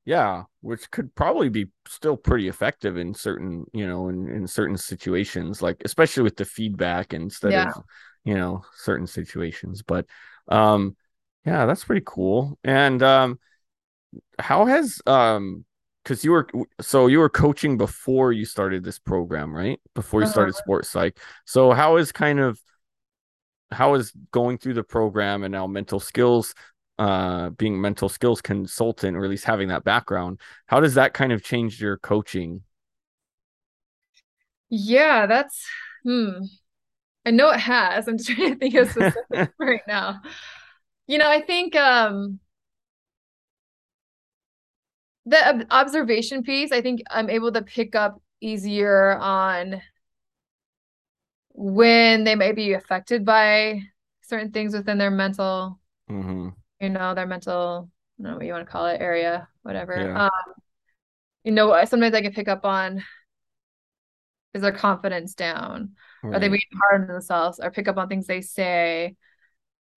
[0.06, 4.76] yeah which could probably be still pretty effective in certain you know in, in certain
[4.76, 7.68] situations like especially with the feedback instead yeah.
[7.68, 7.82] of
[8.24, 10.06] you know certain situations but
[10.48, 10.96] um
[11.44, 13.38] yeah that's pretty cool and um
[14.38, 15.64] how has um
[16.02, 16.48] because you were
[16.80, 20.62] so you were coaching before you started this program right before you started uh-huh.
[20.62, 22.60] sports psych so how is kind of
[23.72, 26.54] how is going through the program and now mental skills
[26.98, 31.32] uh being mental skills consultant or at least having that background how does that kind
[31.32, 32.62] of change your coaching?
[34.70, 35.64] Yeah that's
[36.04, 36.40] hmm
[37.26, 38.08] i know it has.
[38.08, 40.22] I'm just trying to think of specifics right now.
[41.08, 42.40] You know i think um
[45.26, 49.80] the observation piece i think i'm able to pick up easier on
[51.52, 53.80] when they may be affected by
[54.22, 55.78] certain things within their mental
[56.10, 56.48] mm-hmm
[56.80, 59.96] you know, their mental, I don't know what you want to call it, area, whatever.
[59.96, 60.24] Yeah.
[60.24, 60.54] Um,
[61.44, 63.02] you know, sometimes I can pick up on
[64.54, 65.92] is their confidence down?
[66.22, 66.36] Right.
[66.36, 67.60] Are they being hard on themselves?
[67.62, 69.14] Or pick up on things they say?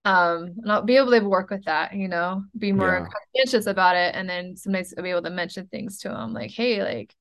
[0.04, 3.06] Um, and I'll be able to work with that, you know, be more yeah.
[3.34, 4.14] conscientious about it.
[4.14, 7.14] And then sometimes I'll be able to mention things to them like, hey, like,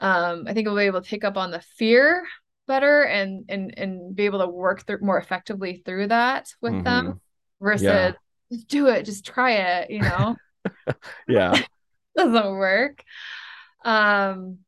[0.00, 2.24] um, I think I'll be able to pick up on the fear
[2.66, 6.84] better and and and be able to work through more effectively through that with mm-hmm.
[6.84, 7.20] them
[7.60, 8.12] versus yeah
[8.52, 10.36] just do it, just try it, you know?
[11.28, 11.60] yeah.
[12.16, 13.02] Doesn't work.
[13.84, 14.58] Um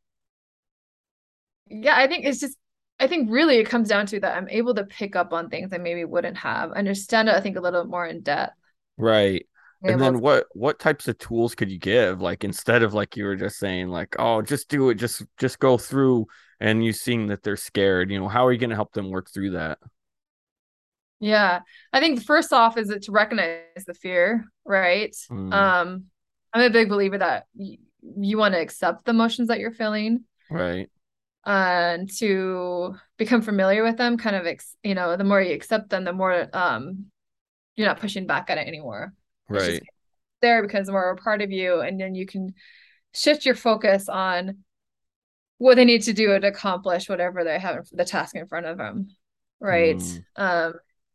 [1.68, 2.56] yeah, I think it's just
[3.00, 5.72] I think really it comes down to that I'm able to pick up on things
[5.72, 8.54] I maybe wouldn't have, understand it, I think, a little bit more in depth.
[8.96, 9.46] Right.
[9.84, 12.20] And then what what types of tools could you give?
[12.20, 15.58] Like instead of like you were just saying, like, oh, just do it, just just
[15.58, 16.26] go through
[16.60, 19.28] and you seeing that they're scared, you know, how are you gonna help them work
[19.32, 19.78] through that?
[21.22, 21.60] Yeah.
[21.92, 25.14] I think first off is it to recognize the fear, right?
[25.30, 25.52] Mm.
[25.54, 26.04] Um
[26.52, 30.24] I'm a big believer that y- you want to accept the emotions that you're feeling.
[30.50, 30.90] Right.
[31.46, 35.90] And to become familiar with them, kind of, ex- you know, the more you accept
[35.90, 37.06] them, the more um
[37.76, 39.14] you're not pushing back at it anymore.
[39.48, 39.80] Right.
[40.40, 42.54] there because more a part of you, and then you can
[43.14, 44.58] shift your focus on
[45.58, 48.76] what they need to do to accomplish whatever they have the task in front of
[48.76, 49.08] them.
[49.60, 49.96] Right.
[49.96, 50.24] Mm.
[50.36, 50.72] Um,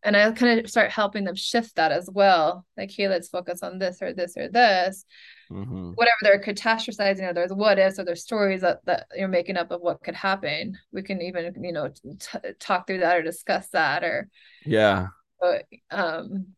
[0.08, 2.66] and I kind of start helping them shift that as well.
[2.78, 5.04] Like, hey, let's focus on this or this or this.
[5.52, 5.92] Mm-hmm.
[5.96, 9.70] Whatever they're catastrophizing, or there's what ifs, or there's stories that, that you're making up
[9.70, 10.78] of what could happen.
[10.94, 14.30] We can even, you know, t- talk through that or discuss that, or
[14.66, 15.08] yeah.
[15.42, 16.54] But, um,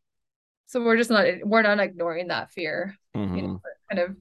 [0.68, 2.96] so we're just not we're not ignoring that fear.
[3.18, 3.36] Mm-hmm.
[3.36, 4.16] You know, kind of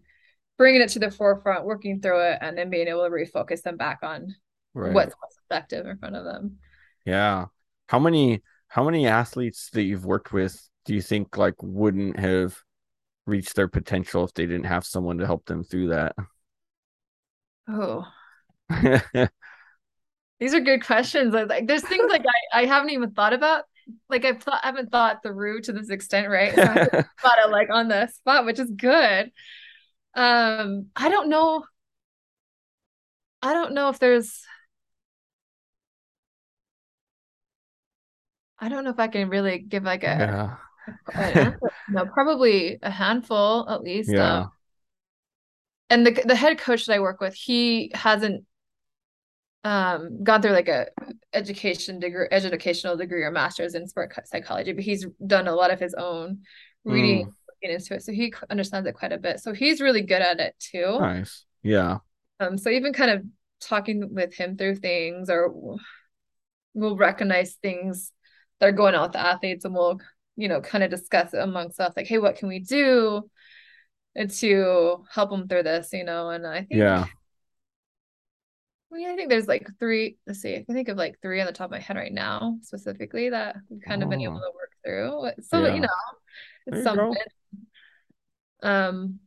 [0.57, 3.77] bringing it to the forefront, working through it, and then being able to refocus them
[3.77, 4.35] back on
[4.73, 4.95] right.
[4.95, 6.57] what's most effective in front of them.
[7.05, 7.47] Yeah.
[7.88, 12.57] How many how many athletes that you've worked with do you think like wouldn't have
[13.26, 16.14] reached their potential if they didn't have someone to help them through that?
[17.68, 18.07] Oh.
[20.40, 21.35] These are good questions.
[21.35, 23.64] Like there's things like I, I haven't even thought about.
[24.09, 26.54] Like I've thought I haven't thought through to this extent, right?
[26.54, 26.85] So I
[27.20, 29.33] thought it like on the spot, which is good.
[30.14, 31.64] Um, I don't know.
[33.42, 34.42] I don't know if there's
[38.59, 40.59] I don't know if I can really give like a,
[41.14, 41.53] yeah.
[41.90, 44.11] no, probably a handful at least.
[44.11, 44.40] Yeah.
[44.40, 44.51] Um,
[45.90, 48.44] and the the head coach that I work with, he hasn't
[49.64, 50.87] um gone through like a
[51.33, 55.81] education degree educational degree or master's in sport psychology but he's done a lot of
[55.81, 56.38] his own
[56.85, 57.33] reading mm.
[57.62, 59.40] into it, so he understands it quite a bit.
[59.40, 60.99] So he's really good at it too.
[61.01, 61.44] Nice.
[61.62, 61.99] Yeah.
[62.40, 63.25] Um, so even kind of
[63.61, 65.77] talking with him through things, or
[66.75, 68.12] we'll recognize things
[68.61, 70.01] that are going out with the athletes, and we'll
[70.37, 73.29] you know kind of discuss it amongst us, like, hey, what can we do
[74.29, 75.90] to help them through this?
[75.92, 77.07] You know, and I think Yeah.
[78.90, 80.16] I mean, I think there's like three.
[80.27, 82.12] Let's see, I can think of like three on the top of my head right
[82.12, 85.44] now, specifically that we've kind of been able Oh, to work through.
[85.47, 85.88] So you know,
[86.66, 87.14] it's something.
[88.62, 89.21] Um,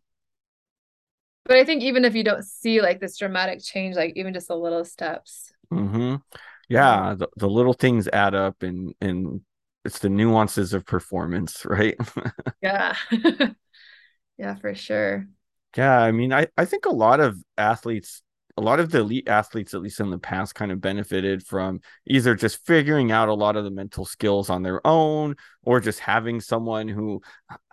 [1.45, 4.47] but I think even if you don't see like this dramatic change, like even just
[4.47, 5.53] the little steps.
[5.71, 6.15] Mm-hmm.
[6.71, 9.41] Yeah, uh, the, the little things add up and and
[9.83, 11.95] it's the nuances of performance, right?
[12.61, 12.95] yeah,
[14.37, 15.27] yeah, for sure.
[15.77, 18.21] Yeah, I mean, I, I think a lot of athletes,
[18.57, 21.79] a lot of the elite athletes, at least in the past, kind of benefited from
[22.05, 25.99] either just figuring out a lot of the mental skills on their own or just
[25.99, 27.21] having someone who,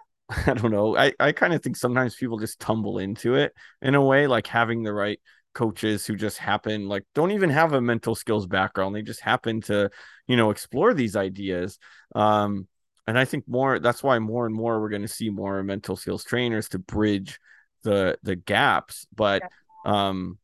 [0.46, 3.94] I don't know, I, I kind of think sometimes people just tumble into it in
[3.94, 5.20] a way, like having the right
[5.59, 8.94] coaches who just happen, like, don't even have a mental skills background.
[8.94, 9.90] They just happen to,
[10.29, 11.79] you know, explore these ideas.
[12.14, 12.68] Um,
[13.07, 15.97] and I think more, that's why more and more we're going to see more mental
[15.97, 17.38] skills trainers to bridge
[17.85, 19.44] the the gaps but
[19.85, 20.38] um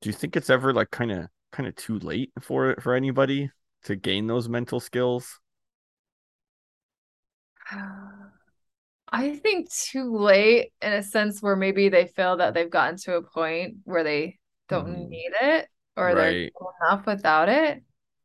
[0.00, 3.50] do you think it's ever like kind of kind of too late for for anybody
[3.84, 5.38] to gain those mental skills
[9.12, 13.16] I think too late in a sense where maybe they feel that they've gotten to
[13.16, 15.08] a point where they don't Mhm.
[15.10, 17.84] need it or they're right good enough without it.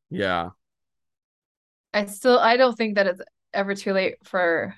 [0.09, 0.51] yeah
[1.93, 3.21] I still I don't think that it's
[3.53, 4.75] ever too late for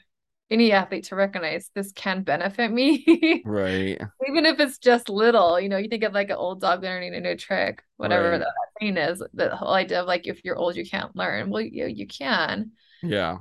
[0.50, 3.04] any athlete to recognize this can benefit me.
[3.44, 6.84] right Even if it's just little, you know, you think of like an old dog
[6.84, 10.46] learning a new trick, whatever right that thing is, the whole idea of like if
[10.46, 11.50] you're old, you can't learn.
[11.52, 13.40] Well, you you can, yeah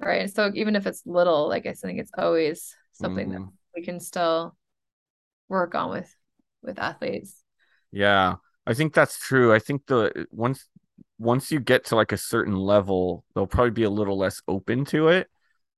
[0.00, 0.30] right?
[0.30, 3.52] So even if it's little, like I think it's always something that Mhm.
[3.76, 4.56] we can still
[5.48, 6.14] work on with
[6.62, 7.42] with athletes.
[7.92, 8.36] yeah
[8.66, 10.66] i think that's true i think the once
[11.18, 14.84] once you get to like a certain level they'll probably be a little less open
[14.84, 15.28] to it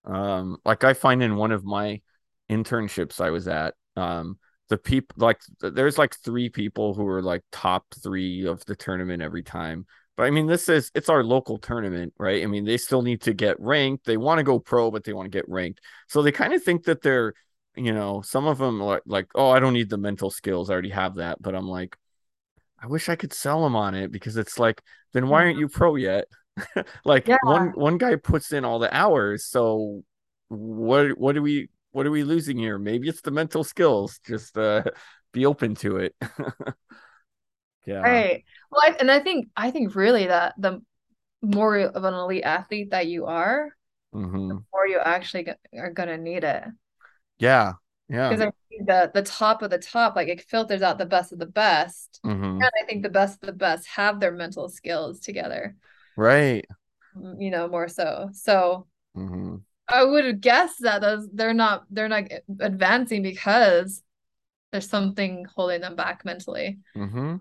[0.05, 2.01] um like i find in one of my
[2.51, 7.43] internships i was at um the people like there's like three people who are like
[7.53, 11.59] top three of the tournament every time but i mean this is it's our local
[11.59, 12.43] tournament right?
[12.43, 14.05] I mean they still need to get ranked.
[14.07, 15.81] They want to go pro but they want to get ranked.
[16.09, 17.35] So they kind of think that they're
[17.77, 20.71] you know some of them like like oh i don't need the mental skills.
[20.71, 21.41] I already have that.
[21.41, 21.97] But i'm like
[22.83, 25.69] i wish i could sell them on it because it's like then why aren't you
[25.69, 26.27] pro yet?
[27.05, 27.39] Like Yeah.
[27.43, 30.03] one one guy puts in all the hours so
[30.49, 32.79] what what are we what are we losing here?
[32.79, 34.19] Maybe it's the mental skills.
[34.27, 34.83] Just uh
[35.33, 36.15] be open to it
[37.87, 38.45] yeah Right.
[38.71, 40.83] Well, I, and I think I think really that the
[41.43, 43.71] more of an elite athlete that you are,
[44.13, 46.65] hmm more you actually go- are gonna need it.
[47.39, 47.75] yeah
[48.09, 51.07] yeah Because I think the the top of the top, like it filters out the
[51.07, 52.23] best of the best.
[52.25, 55.77] hmm And I think the best of the best have their mental skills together,
[56.17, 56.67] right
[57.17, 58.31] mm, you know, more so.
[58.33, 62.25] So hmm I would guess that those they're not they're not
[62.61, 64.03] advancing because
[64.73, 66.81] there's something holding them back mentally.
[66.95, 67.37] hmm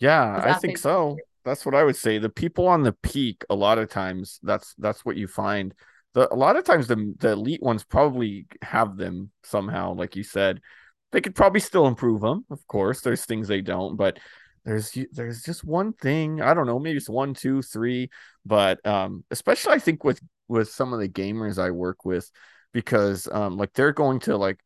[0.00, 1.18] Yeah, I think so.
[1.44, 2.18] That's what I would say.
[2.18, 5.74] The people on the peak, a lot of times, that's that's what you find.
[6.14, 10.24] The a lot of times the the elite ones probably have them somehow, like you
[10.24, 10.60] said.
[11.12, 13.00] They could probably still improve them, of course.
[13.00, 14.18] There's things they don't, but
[14.64, 16.40] there's there's just one thing.
[16.40, 18.10] I don't know, maybe it's one, two, three,
[18.44, 22.30] but um, especially I think with with some of the gamers I work with,
[22.72, 24.60] because um, like they're going to like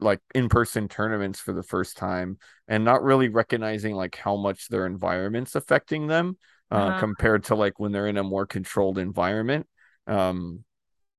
[0.00, 4.86] like in-person tournaments for the first time and not really recognizing like how much their
[4.86, 6.36] environment's affecting them
[6.70, 6.92] uh, Uh-huh.
[6.92, 9.66] compared to like when they're in a more controlled environment
[10.06, 10.64] um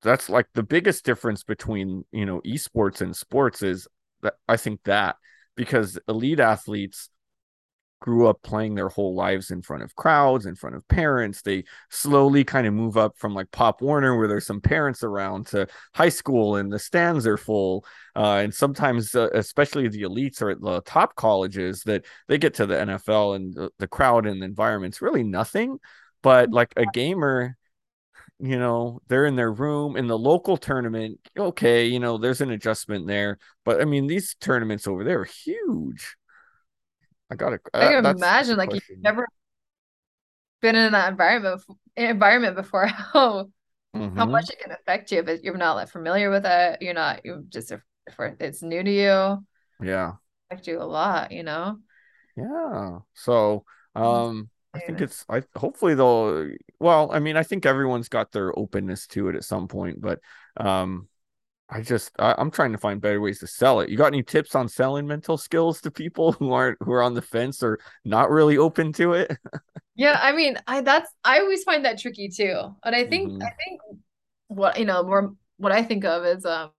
[0.01, 3.87] that's like the biggest difference between you know esports and sports is
[4.21, 5.15] that i think that
[5.55, 7.09] because elite athletes
[7.99, 11.41] grew up playing their whole lives in front of crowds, in front of parents.
[11.41, 15.47] They slowly kind of move up from like Pop Warner, where there's some parents around,
[15.47, 17.85] to high school and the stands are full.
[18.15, 22.53] Uh, and sometimes, uh, especially the elites or at the top colleges, that they get
[22.55, 25.79] to the NFL and the, the crowd and the environment's really nothing.
[26.21, 27.57] But like a gamer,
[28.39, 31.19] you know, they're in their room in the local tournament.
[31.37, 33.37] Okay, you know, there's an adjustment there.
[33.65, 36.15] But I mean, these tournaments over there are huge.
[37.29, 37.59] I got to.
[37.79, 39.27] I Uh, can that's, that's imagine like you've never
[40.61, 41.61] been in that environment
[41.95, 42.87] environment before.
[43.13, 43.49] How
[44.17, 46.81] how hmm much it can affect you if you're not like familiar with it.
[46.81, 47.73] You're not you just
[48.39, 49.45] it's new to you,
[49.79, 50.17] Yeah.
[50.49, 51.31] affect you a lot.
[51.31, 51.79] You know.
[52.35, 52.99] Yeah.
[53.13, 53.65] So,
[53.95, 56.49] um, I think it's I hopefully they'll
[56.79, 60.19] well, I mean, I think everyone's got their openness to it at some point, but
[60.57, 61.07] um
[61.71, 63.89] I just I, am trying to find better ways to sell it.
[63.89, 67.13] You got any tips on selling mental skills to people who aren't who are on
[67.13, 69.37] the fence or not really open to it?
[69.95, 72.75] yeah, I mean, I that's I always find that tricky too.
[72.83, 73.43] And I think mm-hmm.
[73.43, 73.81] I think
[74.47, 76.71] what you know more what I think of is um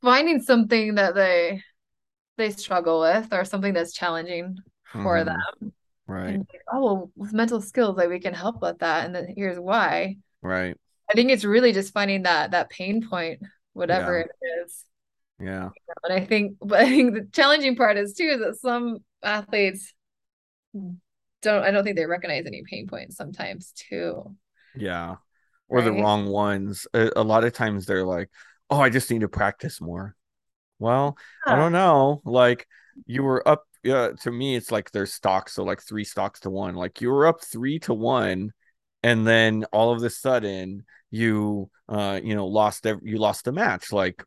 [0.00, 1.62] finding something that they
[2.38, 4.58] they struggle with or something that's challenging
[4.92, 5.26] for mm-hmm.
[5.26, 5.72] them.
[6.06, 6.38] Right.
[6.38, 9.58] Like, oh well with mental skills like we can help with that and then here's
[9.58, 10.18] why.
[10.40, 10.76] Right.
[11.12, 13.42] I think it's really just finding that that pain point,
[13.74, 14.24] whatever yeah.
[14.24, 14.84] it is.
[15.38, 15.70] Yeah.
[16.04, 19.92] And I think, but I think the challenging part is too is that some athletes
[21.42, 21.62] don't.
[21.62, 24.34] I don't think they recognize any pain points sometimes too.
[24.74, 25.16] Yeah,
[25.68, 25.84] or right?
[25.84, 26.86] the wrong ones.
[26.94, 28.30] A, a, lot of times they're like,
[28.70, 30.16] "Oh, I just need to practice more."
[30.78, 31.52] Well, yeah.
[31.52, 32.22] I don't know.
[32.24, 32.66] Like
[33.06, 33.64] you were up.
[33.82, 36.74] Yeah, to me, it's like there's stocks, so like three stocks to one.
[36.74, 38.52] Like you were up three to one,
[39.02, 43.52] and then all of a sudden you uh you know lost every, you lost the
[43.52, 43.92] match.
[43.92, 44.24] Like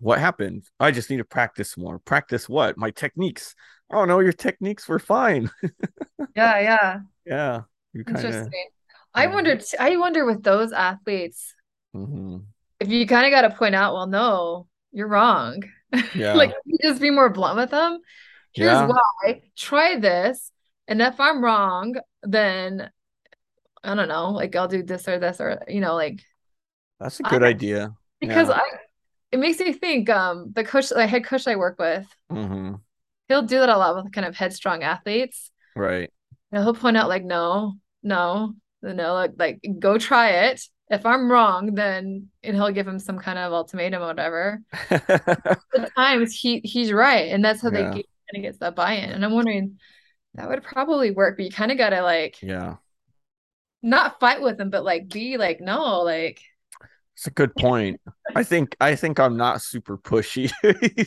[0.00, 0.64] what happened?
[0.78, 1.98] I just need to practice more.
[1.98, 2.76] Practice what?
[2.76, 3.54] My techniques.
[3.92, 5.50] Oh no your techniques were fine.
[6.34, 6.98] Yeah yeah.
[7.24, 7.60] Yeah
[7.92, 8.66] you kinda, interesting.
[9.14, 11.54] I wondered i wonder with those athletes
[11.96, 12.38] mm-hmm.
[12.78, 15.62] if you kind of got to point out well no you're wrong.
[16.14, 16.34] Yeah.
[16.34, 16.52] Like
[16.82, 18.00] just be more blunt with them.
[18.52, 18.86] Here's yeah.
[18.86, 19.42] why.
[19.56, 20.52] Try this.
[20.86, 22.90] And if i'm wrong then
[23.82, 26.22] I don't know, like I'll do this or this or you know, like
[27.00, 27.94] that's a good I, idea.
[28.20, 28.56] Because yeah.
[28.56, 28.78] I
[29.32, 32.74] it makes me think um the coach the head coach I work with, mm-hmm.
[33.28, 35.50] he'll do that a lot with kind of headstrong athletes.
[35.76, 36.10] Right.
[36.50, 40.62] And he'll point out like no, no, no, like like go try it.
[40.90, 44.62] If I'm wrong, then and he'll give him some kind of ultimatum or whatever.
[44.88, 47.30] the times he he's right.
[47.30, 47.90] And that's how yeah.
[47.90, 49.10] they get kind of gets that buy-in.
[49.10, 49.78] And I'm wondering
[50.34, 52.76] that would probably work, but you kind of gotta like yeah
[53.82, 56.40] not fight with them, but like be like, no, like
[57.18, 58.00] it's a good point.
[58.36, 60.52] I think I think I'm not super pushy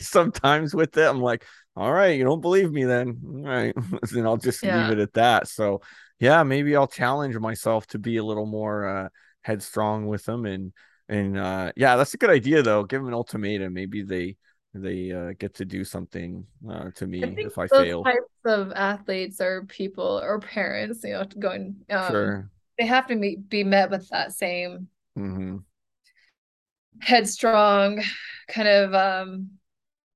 [0.02, 1.08] sometimes with it.
[1.08, 1.44] I'm like,
[1.74, 3.18] all right, you don't believe me then.
[3.24, 3.74] All right.
[4.12, 4.88] then I'll just yeah.
[4.88, 5.48] leave it at that.
[5.48, 5.80] So
[6.20, 9.08] yeah, maybe I'll challenge myself to be a little more uh
[9.40, 10.72] headstrong with them and
[11.08, 12.84] and uh yeah, that's a good idea though.
[12.84, 13.72] Give them an ultimatum.
[13.72, 14.36] Maybe they
[14.74, 18.04] they uh, get to do something uh, to me I if I fail.
[18.04, 23.14] Types of athletes or people or parents, you know, going um, sure they have to
[23.14, 25.58] meet, be met with that same mm-hmm.
[27.00, 28.02] headstrong
[28.48, 29.50] kind of um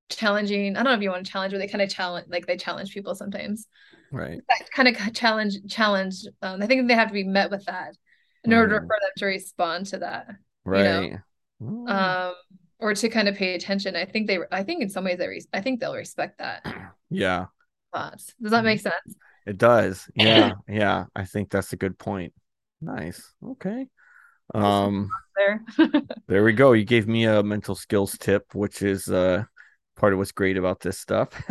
[0.08, 2.46] challenging i don't know if you want to challenge but they kind of challenge like
[2.46, 3.66] they challenge people sometimes.
[4.12, 4.40] Right.
[4.48, 7.96] That kind of challenge challenge um, i think they have to be met with that
[8.44, 8.56] in mm.
[8.56, 10.28] order for them to respond to that
[10.64, 11.18] right you
[11.60, 11.86] know?
[11.88, 12.34] um
[12.78, 13.96] or to kind of pay attention.
[13.96, 16.64] I think they i think in some ways they re- i think they'll respect that.
[17.08, 17.46] Yeah.
[17.94, 18.34] Thoughts.
[18.42, 19.14] Does that make sense?
[19.46, 20.10] It does.
[20.16, 20.54] Yeah.
[20.68, 21.04] Yeah.
[21.14, 22.34] I think that's a good point
[22.80, 23.32] Nice.
[23.44, 23.88] Okay.
[24.54, 25.64] Um there.
[26.28, 26.72] there we go.
[26.72, 29.44] You gave me a mental skills tip, which is uh
[29.96, 31.28] part of what's great about this stuff.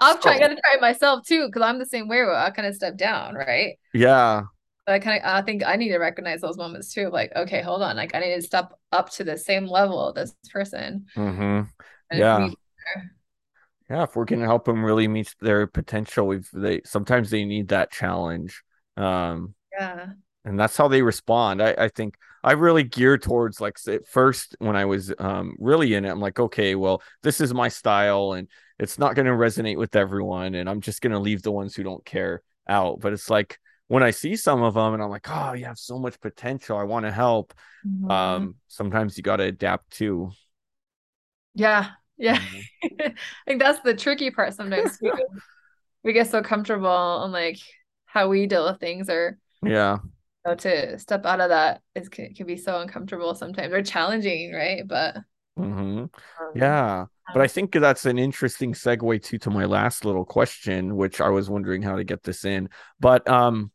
[0.00, 0.34] I'll try.
[0.34, 2.22] I gotta try it myself too, because I'm the same way.
[2.22, 3.78] I kind of step down, right?
[3.92, 4.44] Yeah.
[4.86, 7.10] But I kind of, I think I need to recognize those moments too.
[7.10, 7.96] Like, okay, hold on.
[7.96, 11.04] Like, I need to step up to the same level of this person.
[11.16, 12.18] Mm-hmm.
[12.18, 12.48] Yeah
[13.90, 17.68] yeah if we're to help them really meet their potential we've they sometimes they need
[17.68, 18.62] that challenge
[19.00, 20.06] um, yeah.
[20.44, 21.62] And that's how they respond.
[21.62, 25.94] I, I think I really gear towards like at first when I was um, really
[25.94, 28.48] in it, I'm like, okay, well, this is my style and
[28.78, 30.54] it's not going to resonate with everyone.
[30.54, 33.00] And I'm just going to leave the ones who don't care out.
[33.00, 35.78] But it's like when I see some of them and I'm like, oh, you have
[35.78, 36.78] so much potential.
[36.78, 37.52] I want to help.
[37.86, 38.10] Mm-hmm.
[38.10, 40.30] Um, sometimes you got to adapt too.
[41.54, 41.90] Yeah.
[42.16, 42.38] Yeah.
[42.38, 43.00] Mm-hmm.
[43.06, 43.14] I
[43.46, 44.98] think that's the tricky part sometimes.
[46.02, 47.58] we get so comfortable and like,
[48.12, 49.98] how we deal with things or yeah.
[50.02, 53.82] you know, to step out of that is can, can be so uncomfortable sometimes or
[53.82, 54.82] challenging right?
[54.86, 55.16] But
[55.56, 55.98] mm-hmm.
[55.98, 56.10] um,
[56.56, 57.06] yeah.
[57.32, 61.28] but i think that's an interesting segue to to my last little question which i
[61.28, 62.68] was wondering how to get this in.
[62.98, 63.70] But um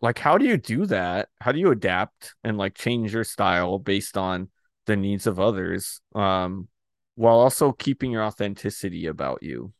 [0.00, 1.28] like how do you do that?
[1.40, 4.50] How do you adapt and like change your style based on
[4.86, 6.68] the needs of others um
[7.16, 9.72] while also keeping your authenticity about you?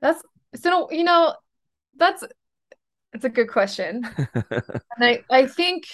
[0.00, 0.22] That's
[0.54, 1.34] so you know
[1.96, 2.24] that's
[3.12, 4.08] it's a good question.
[4.34, 5.86] And i i think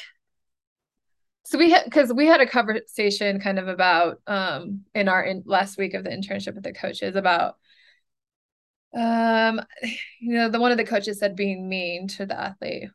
[1.45, 5.43] so we had because we had a conversation kind of about um in our in
[5.47, 7.57] last week of the internship with the coaches about
[8.97, 9.61] um
[10.21, 12.89] you know the one of the coaches said being mean to the athlete.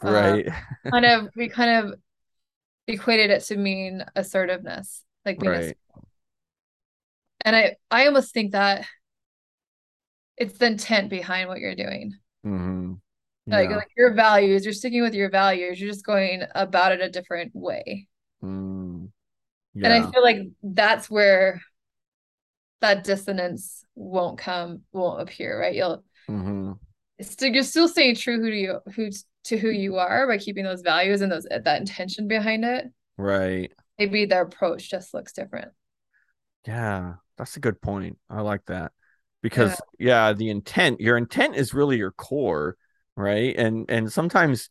[0.00, 0.48] Um, right.
[0.48, 1.94] um, kind of we kind of
[2.86, 5.76] equated it to mean assertiveness like right.
[7.44, 8.86] and i i almost think that
[10.40, 12.16] it's the intent behind what you're doing.
[12.44, 12.94] Mm-hmm.
[13.46, 13.76] Like, yeah.
[13.76, 15.78] like your values, you're sticking with your values.
[15.78, 18.08] You're just going about it a different way.
[18.42, 19.10] Mm,
[19.74, 19.88] yeah.
[19.88, 21.60] And I feel like that's where
[22.80, 25.74] that dissonance won't come, won't appear, right?
[25.74, 26.72] You'll mm-hmm.
[27.20, 29.10] still you're still staying true who to you who
[29.44, 32.86] to who you are by keeping those values and those that intention behind it.
[33.18, 33.72] Right.
[33.98, 35.72] Maybe their approach just looks different.
[36.66, 38.16] Yeah, that's a good point.
[38.30, 38.92] I like that
[39.42, 40.28] because yeah.
[40.28, 42.76] yeah, the intent, your intent is really your core,
[43.16, 43.54] right?
[43.56, 44.68] And and sometimes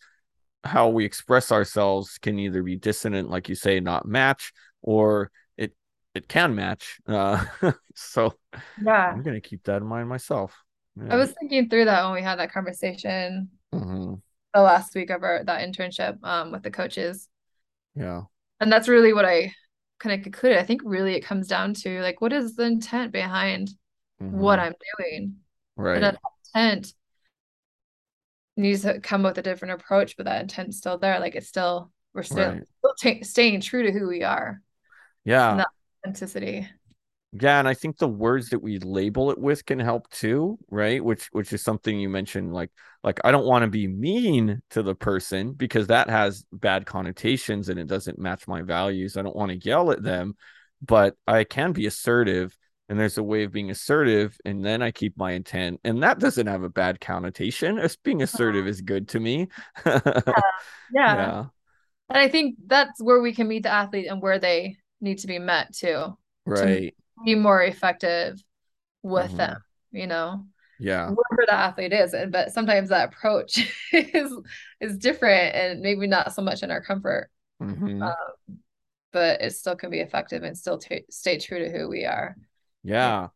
[0.63, 5.73] how we express ourselves can either be dissonant, like you say, not match, or it
[6.13, 6.99] it can match.
[7.07, 7.43] Uh,
[7.95, 8.33] so
[8.81, 10.55] yeah, I'm gonna keep that in mind myself.
[10.95, 11.13] Yeah.
[11.13, 14.15] I was thinking through that when we had that conversation mm-hmm.
[14.53, 17.27] the last week of our that internship um, with the coaches.
[17.95, 18.23] Yeah,
[18.59, 19.53] and that's really what I
[19.99, 20.59] kind of concluded.
[20.59, 23.69] I think really it comes down to like what is the intent behind
[24.21, 24.37] mm-hmm.
[24.37, 25.35] what I'm doing.
[25.75, 25.95] Right.
[25.95, 26.19] And that
[26.55, 26.93] intent
[28.57, 31.19] needs to come with a different approach, but that intent's still there.
[31.19, 32.63] Like it's still we're still, right.
[32.79, 34.61] still t- staying true to who we are.
[35.25, 35.63] Yeah.
[36.03, 36.67] authenticity.
[37.31, 41.03] Yeah, and I think the words that we label it with can help too, right?
[41.03, 42.71] Which which is something you mentioned like
[43.03, 47.69] like I don't want to be mean to the person because that has bad connotations
[47.69, 49.15] and it doesn't match my values.
[49.15, 50.37] I don't want to yell at them,
[50.81, 52.57] but I can be assertive
[52.89, 56.19] and there's a way of being assertive and then I keep my intent and that
[56.19, 57.77] doesn't have a bad connotation.
[57.77, 58.69] As being assertive uh-huh.
[58.69, 59.47] is good to me.
[59.85, 60.01] yeah.
[60.05, 60.35] yeah.
[60.91, 61.45] yeah.
[62.09, 65.27] And I think that's where we can meet the athlete and where they need to
[65.27, 66.17] be met too.
[66.45, 66.95] Right.
[67.19, 68.43] To be more effective
[69.03, 69.37] with mm-hmm.
[69.37, 70.45] them, you know.
[70.79, 71.05] Yeah.
[71.05, 72.13] Whoever the athlete is.
[72.13, 73.59] and But sometimes that approach
[73.93, 74.33] is
[74.79, 77.29] is different and maybe not so much in our comfort.
[77.61, 78.01] Mm-hmm.
[78.01, 78.59] Um,
[79.11, 82.35] but it still can be effective and still t- stay true to who we are.
[82.83, 83.27] Yeah.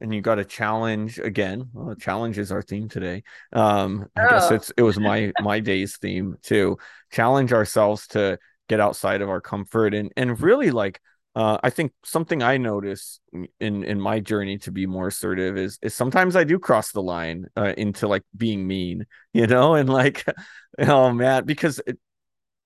[0.00, 1.70] And you got a challenge again.
[1.72, 3.22] Well, challenge is our theme today.
[3.52, 6.76] Um, I guess it's it was my my day's theme too.
[7.10, 8.38] Challenge ourselves to
[8.68, 11.00] get outside of our comfort and and really like
[11.36, 13.20] uh, I think something I notice
[13.60, 17.02] in in my journey to be more assertive is is sometimes I do cross the
[17.02, 20.24] line uh, into like being mean, you know, and like
[20.78, 21.98] oh man, because it,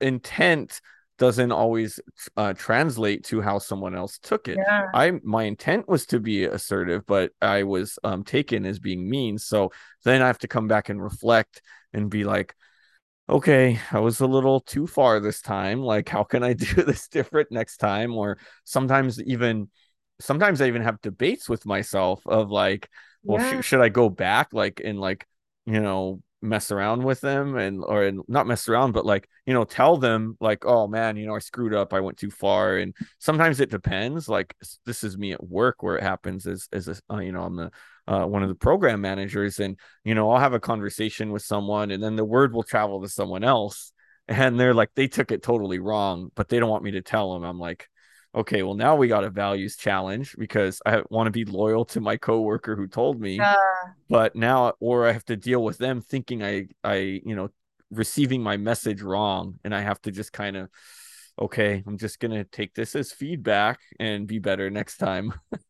[0.01, 0.81] intent
[1.21, 2.01] doesn't always
[2.39, 4.57] uh, translate to how someone else took it.
[4.57, 4.87] Yeah.
[4.95, 9.37] I my intent was to be assertive, but I was um, taken as being mean.
[9.37, 9.71] So
[10.03, 11.61] then I have to come back and reflect
[11.93, 12.55] and be like,
[13.29, 15.81] okay, I was a little too far this time.
[15.83, 18.17] Like, how can I do this different next time?
[18.17, 19.69] Or sometimes even,
[20.21, 22.89] sometimes I even have debates with myself of like,
[23.23, 23.61] well, yeah.
[23.61, 25.27] sh- should I go back, like, and like,
[25.67, 29.53] you know, mess around with them and or and not mess around but like you
[29.53, 32.79] know tell them like oh man you know i screwed up i went too far.
[32.79, 34.55] And sometimes it depends like
[34.87, 37.57] this is me at work where it happens as as a, uh, you know i'm
[37.57, 37.71] the
[38.09, 41.91] uh, one of the program managers and you know i'll have a conversation with someone
[41.91, 43.93] and then the word will travel to someone else
[44.27, 47.35] and they're like they took it totally wrong but they don't want me to tell
[47.35, 47.89] them i'm like
[48.35, 52.01] okay well now we got a values challenge because i want to be loyal to
[52.01, 53.57] my coworker who told me uh,
[54.09, 57.49] but now or i have to deal with them thinking i i you know
[57.91, 60.69] receiving my message wrong and i have to just kind of
[61.41, 65.33] okay i'm just gonna take this as feedback and be better next time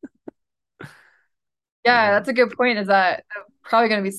[1.84, 2.78] Yeah, that's a good point.
[2.78, 3.24] Is that
[3.62, 4.16] probably going to be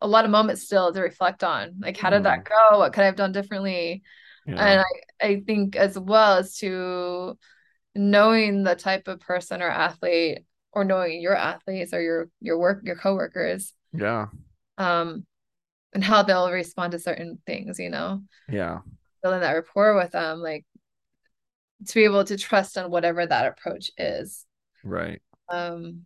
[0.00, 1.76] a lot of moments still to reflect on?
[1.80, 2.24] Like, how did mm.
[2.24, 2.78] that go?
[2.78, 4.02] What could I have done differently?
[4.46, 4.54] Yeah.
[4.54, 7.38] And I, I think as well as to
[7.94, 12.80] knowing the type of person or athlete or knowing your athletes or your your work
[12.84, 14.26] your coworkers yeah
[14.78, 15.24] um
[15.92, 18.78] and how they'll respond to certain things you know yeah
[19.22, 20.64] building that rapport with them like
[21.86, 24.44] to be able to trust on whatever that approach is
[24.82, 26.04] right um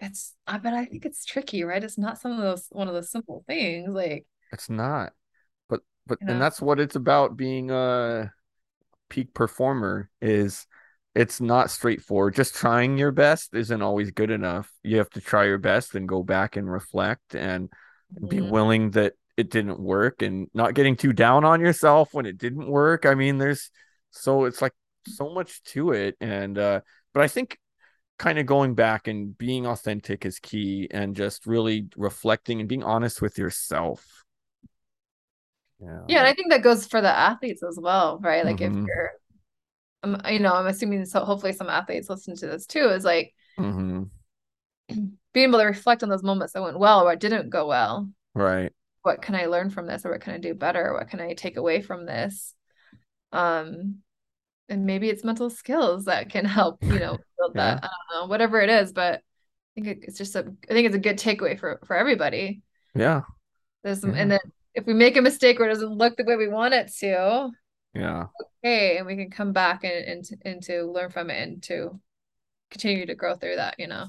[0.00, 1.82] it's I but I think it's tricky, right?
[1.82, 3.90] It's not some of those one of those simple things.
[3.90, 5.12] Like it's not.
[5.68, 6.32] But but you know?
[6.34, 8.32] and that's what it's about being a
[9.08, 10.66] peak performer is
[11.14, 12.34] it's not straightforward.
[12.34, 14.70] Just trying your best isn't always good enough.
[14.82, 18.28] You have to try your best and go back and reflect and mm-hmm.
[18.28, 22.38] be willing that it didn't work and not getting too down on yourself when it
[22.38, 23.06] didn't work.
[23.06, 23.70] I mean, there's
[24.10, 24.72] so it's like
[25.06, 26.16] so much to it.
[26.20, 26.80] And uh
[27.12, 27.58] but I think
[28.18, 32.84] kind of going back and being authentic is key and just really reflecting and being
[32.84, 34.24] honest with yourself.
[35.80, 36.00] Yeah.
[36.06, 36.18] Yeah.
[36.18, 38.44] And I think that goes for the athletes as well, right?
[38.44, 38.82] Like mm-hmm.
[38.82, 39.12] if you're,
[40.02, 43.34] um, you know, I'm assuming so hopefully some athletes listen to this too, is like
[43.58, 44.04] mm-hmm.
[45.32, 48.08] being able to reflect on those moments that went well or didn't go well.
[48.34, 48.72] Right.
[49.02, 50.92] What can I learn from this or what can I do better?
[50.92, 52.54] What can I take away from this?
[53.32, 53.98] Um,
[54.68, 57.74] and maybe it's mental skills that can help you know build yeah.
[57.74, 60.86] that i don't know whatever it is but i think it's just a i think
[60.86, 62.62] it's a good takeaway for for everybody
[62.94, 63.22] yeah
[63.82, 64.22] there's some yeah.
[64.22, 64.38] and then
[64.74, 67.50] if we make a mistake or it doesn't look the way we want it to,
[67.94, 68.26] yeah,
[68.64, 72.00] okay, and we can come back and and, and to learn from it and to
[72.70, 74.06] continue to grow through that, you know.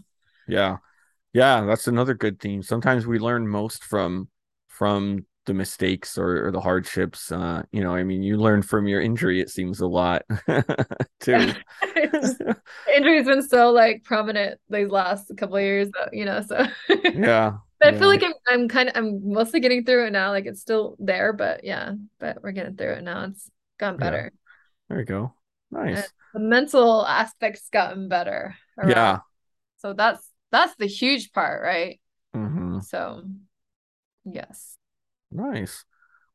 [0.48, 0.78] Yeah.
[1.34, 2.62] Yeah, that's another good theme.
[2.62, 4.28] Sometimes we learn most from
[4.68, 7.32] from the mistakes or, or the hardships.
[7.32, 9.40] Uh, you know, I mean, you learn from your injury.
[9.40, 10.24] It seems a lot
[11.22, 11.54] too.
[12.96, 16.42] Injury's been so like prominent these last couple of years, you know.
[16.42, 17.98] So yeah, but I yeah.
[17.98, 20.32] feel like I'm I'm kind of I'm mostly getting through it now.
[20.32, 23.24] Like it's still there, but yeah, but we're getting through it now.
[23.26, 23.50] It's
[23.82, 24.32] gotten better.
[24.32, 24.40] Yeah.
[24.88, 25.34] There you go.
[25.72, 25.98] Nice.
[25.98, 28.56] And the mental aspect's gotten better.
[28.78, 28.90] Around.
[28.90, 29.20] Yeah.
[29.80, 32.00] So that's that's the huge part, right?
[32.36, 32.80] Mm-hmm.
[32.82, 33.24] So
[34.24, 34.78] yes.
[35.32, 35.84] Nice.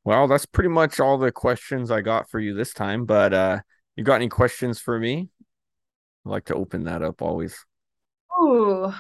[0.05, 3.07] Well, that's pretty much all the questions I got for you this time.
[3.07, 3.61] But uh
[3.94, 5.30] you got any questions for me?
[6.26, 7.64] I like to open that up always.
[8.42, 8.92] Ooh.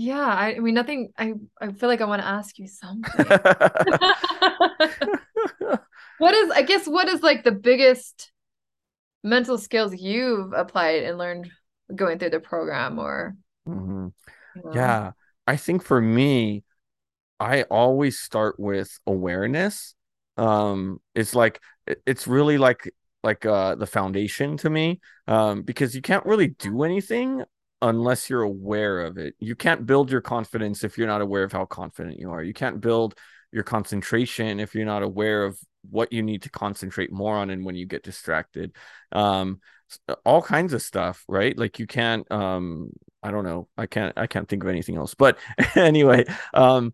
[0.00, 3.26] Yeah, I, I mean nothing I I feel like I want to ask you something.
[6.18, 8.30] what is I guess what is like the biggest
[9.22, 11.50] mental skills you've applied and learned
[11.94, 13.36] going through the program or
[13.68, 14.08] mm-hmm.
[14.56, 14.72] you know?
[14.74, 15.12] yeah
[15.46, 16.64] i think for me
[17.38, 19.94] i always start with awareness
[20.36, 21.60] um it's like
[22.06, 22.92] it's really like
[23.22, 27.42] like uh the foundation to me um because you can't really do anything
[27.82, 29.34] unless you're aware of it.
[29.38, 32.42] You can't build your confidence if you're not aware of how confident you are.
[32.42, 33.14] You can't build
[33.52, 35.58] your concentration if you're not aware of
[35.90, 38.72] what you need to concentrate more on and when you get distracted.
[39.12, 39.60] Um
[40.24, 41.56] all kinds of stuff right?
[41.56, 42.90] Like you can't um
[43.22, 43.68] i don't know.
[43.76, 45.14] I can't i can't think of anything else.
[45.14, 45.38] But
[45.74, 46.92] anyway um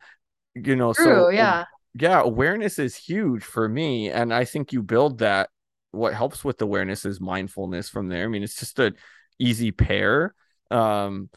[0.55, 1.65] you know True, so yeah.
[1.95, 5.51] yeah awareness is huge for me and i think you build that.
[5.91, 8.25] What helps with awareness is mindfulness from there.
[8.25, 8.95] I mean it's just a
[9.39, 10.35] easy pair
[10.71, 11.29] um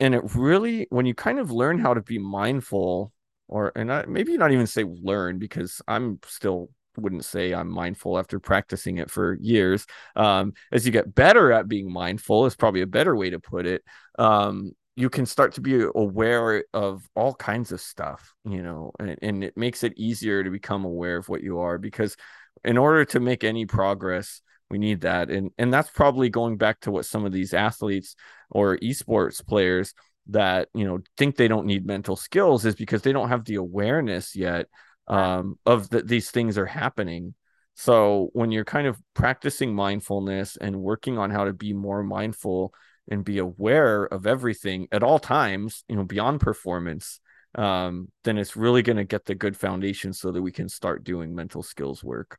[0.00, 3.12] and it really when you kind of learn how to be mindful
[3.48, 8.18] or and I, maybe not even say learn because i'm still wouldn't say I'm mindful
[8.18, 9.86] after practicing it for years.
[10.16, 13.66] Um, as you get better at being mindful, is probably a better way to put
[13.66, 13.82] it.
[14.18, 19.16] Um, you can start to be aware of all kinds of stuff, you know, and,
[19.22, 22.16] and it makes it easier to become aware of what you are because
[22.64, 25.30] in order to make any progress, we need that.
[25.30, 28.16] And and that's probably going back to what some of these athletes
[28.50, 29.94] or esports players
[30.28, 33.54] that you know think they don't need mental skills is because they don't have the
[33.56, 34.66] awareness yet
[35.08, 37.34] um, of that these things are happening.
[37.74, 42.74] So when you're kind of practicing mindfulness and working on how to be more mindful
[43.10, 47.20] and be aware of everything at all times, you know, beyond performance,
[47.54, 51.04] um, then it's really going to get the good foundation so that we can start
[51.04, 52.38] doing mental skills work.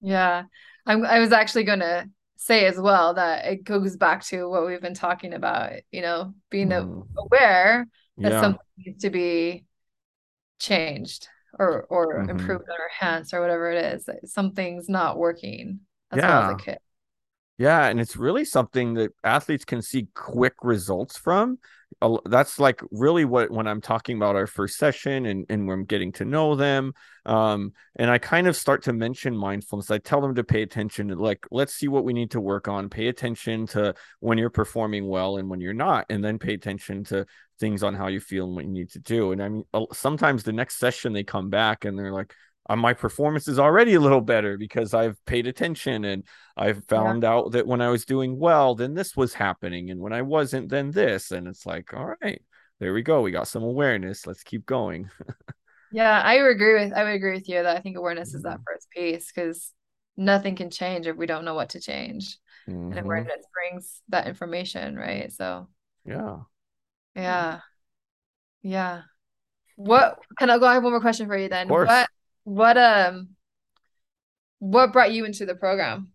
[0.00, 0.44] Yeah,
[0.86, 4.66] I'm, I was actually going to say as well that it goes back to what
[4.66, 7.06] we've been talking about, you know, being mm.
[7.16, 7.86] aware
[8.18, 8.40] that yeah.
[8.40, 9.64] something needs to be
[10.58, 11.28] changed
[11.58, 12.30] or or mm-hmm.
[12.30, 15.80] improved on our hands or whatever it is something's not working
[16.10, 16.28] as yeah.
[16.28, 16.78] well as a kid
[17.58, 21.58] yeah and it's really something that athletes can see quick results from.
[22.26, 25.84] That's like really what when i'm talking about our first session and and when i'm
[25.84, 26.92] getting to know them
[27.24, 29.90] um and i kind of start to mention mindfulness.
[29.90, 32.68] I tell them to pay attention to like let's see what we need to work
[32.68, 32.88] on.
[32.88, 37.04] Pay attention to when you're performing well and when you're not and then pay attention
[37.04, 37.26] to
[37.58, 39.32] things on how you feel and what you need to do.
[39.32, 42.34] And i mean sometimes the next session they come back and they're like
[42.76, 46.24] my performance is already a little better because I've paid attention and
[46.56, 47.30] I've found yeah.
[47.30, 49.90] out that when I was doing well, then this was happening.
[49.90, 51.30] And when I wasn't, then this.
[51.30, 52.42] And it's like, all right,
[52.78, 53.22] there we go.
[53.22, 54.26] We got some awareness.
[54.26, 55.08] Let's keep going.
[55.92, 58.42] yeah, I would agree with I would agree with you that I think awareness is
[58.42, 58.62] that mm-hmm.
[58.66, 59.72] first piece because
[60.16, 62.36] nothing can change if we don't know what to change.
[62.68, 62.92] Mm-hmm.
[62.92, 65.32] And awareness brings that information, right?
[65.32, 65.68] So
[66.04, 66.40] yeah.
[67.14, 67.60] Yeah.
[68.62, 69.02] Yeah.
[69.76, 70.66] What can I go?
[70.66, 71.68] I have one more question for you then.
[71.68, 72.08] What
[72.48, 73.28] what um
[74.58, 76.12] what brought you into the program?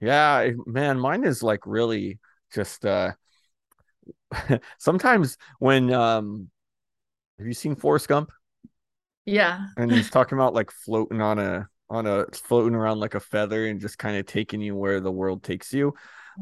[0.00, 2.18] Yeah, man, mine is like really
[2.52, 3.12] just uh
[4.78, 6.48] sometimes when um
[7.38, 8.30] have you seen Forrest Gump?
[9.26, 9.66] Yeah.
[9.76, 13.66] And he's talking about like floating on a on a floating around like a feather
[13.66, 15.92] and just kind of taking you where the world takes you.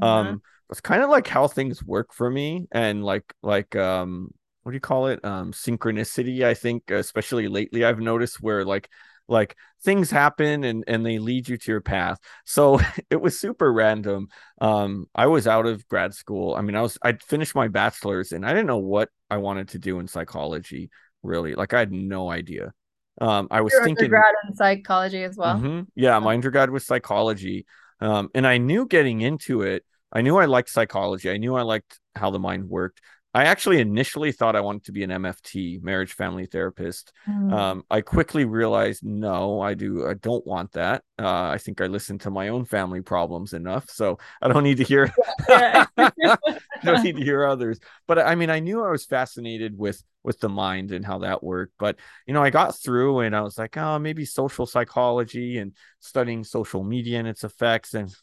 [0.00, 0.04] Mm-hmm.
[0.04, 4.32] Um it's kind of like how things work for me and like like um
[4.62, 5.24] what do you call it?
[5.24, 8.88] Um synchronicity, I think, especially lately I've noticed where like
[9.32, 12.18] like things happen and and they lead you to your path.
[12.44, 12.78] So
[13.10, 14.28] it was super random.
[14.60, 16.54] Um i was out of grad school.
[16.54, 19.68] I mean i was i'd finished my bachelor's and i didn't know what i wanted
[19.70, 20.90] to do in psychology
[21.22, 21.54] really.
[21.54, 22.72] Like i had no idea.
[23.20, 25.56] Um i was Your thinking undergrad in psychology as well.
[25.56, 27.66] Mm-hmm, yeah my undergrad was psychology.
[28.00, 31.30] Um and i knew getting into it i knew i liked psychology.
[31.30, 33.00] I knew i liked how the mind worked
[33.34, 37.12] I actually initially thought I wanted to be an MFT, marriage family therapist.
[37.26, 37.52] Mm.
[37.52, 40.06] Um, I quickly realized no, I do.
[40.06, 41.02] I don't want that.
[41.18, 44.78] Uh, I think I listen to my own family problems enough, so I don't need
[44.78, 45.12] to hear.
[46.84, 47.80] don't need to hear others.
[48.06, 51.42] But I mean, I knew I was fascinated with with the mind and how that
[51.42, 51.72] worked.
[51.78, 55.74] But you know, I got through and I was like, oh, maybe social psychology and
[56.00, 58.14] studying social media and its effects and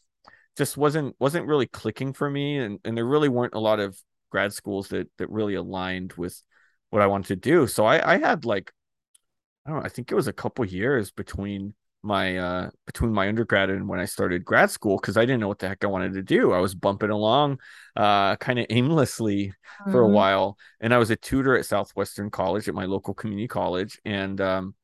[0.56, 3.98] just wasn't wasn't really clicking for me and, and there really weren't a lot of
[4.30, 6.42] grad schools that that really aligned with
[6.90, 7.68] what I wanted to do.
[7.68, 8.72] So I, I had like
[9.66, 13.28] I don't know, I think it was a couple years between my uh between my
[13.28, 15.88] undergrad and when I started grad school because I didn't know what the heck I
[15.88, 16.54] wanted to do.
[16.54, 17.60] I was bumping along
[17.96, 19.92] uh kind of aimlessly mm-hmm.
[19.92, 20.14] for a mm-hmm.
[20.14, 20.58] while.
[20.80, 24.00] And I was a tutor at Southwestern College at my local community college.
[24.06, 24.76] And um,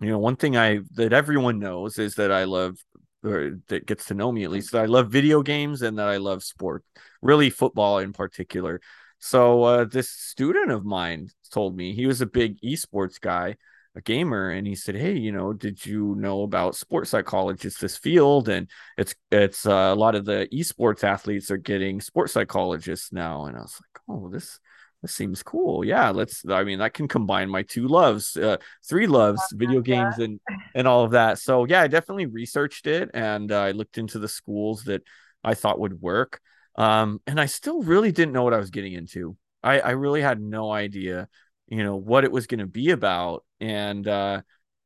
[0.00, 2.78] you know, one thing I that everyone knows is that I love
[3.24, 6.08] or that gets to know me at least that I love video games and that
[6.08, 6.84] I love sport,
[7.22, 8.80] really football in particular.
[9.18, 13.56] So uh, this student of mine told me he was a big esports guy,
[13.96, 17.66] a gamer, and he said, "Hey, you know, did you know about sports psychology?
[17.68, 22.00] It's this field, and it's it's uh, a lot of the esports athletes are getting
[22.00, 24.60] sports psychologists now." And I was like, "Oh, this
[25.02, 25.84] this seems cool.
[25.84, 26.44] Yeah, let's.
[26.48, 30.40] I mean, that can combine my two loves, uh, three loves, video games and
[30.74, 31.38] and all of that.
[31.38, 35.02] So yeah, I definitely researched it and uh, I looked into the schools that
[35.44, 36.40] I thought would work.
[36.74, 39.36] Um, and I still really didn't know what I was getting into.
[39.62, 41.28] I I really had no idea,
[41.68, 43.44] you know, what it was going to be about.
[43.60, 44.42] And uh,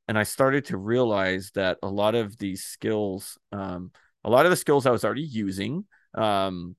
[0.08, 3.92] and I started to realize that a lot of these skills, um,
[4.24, 6.76] a lot of the skills I was already using, um,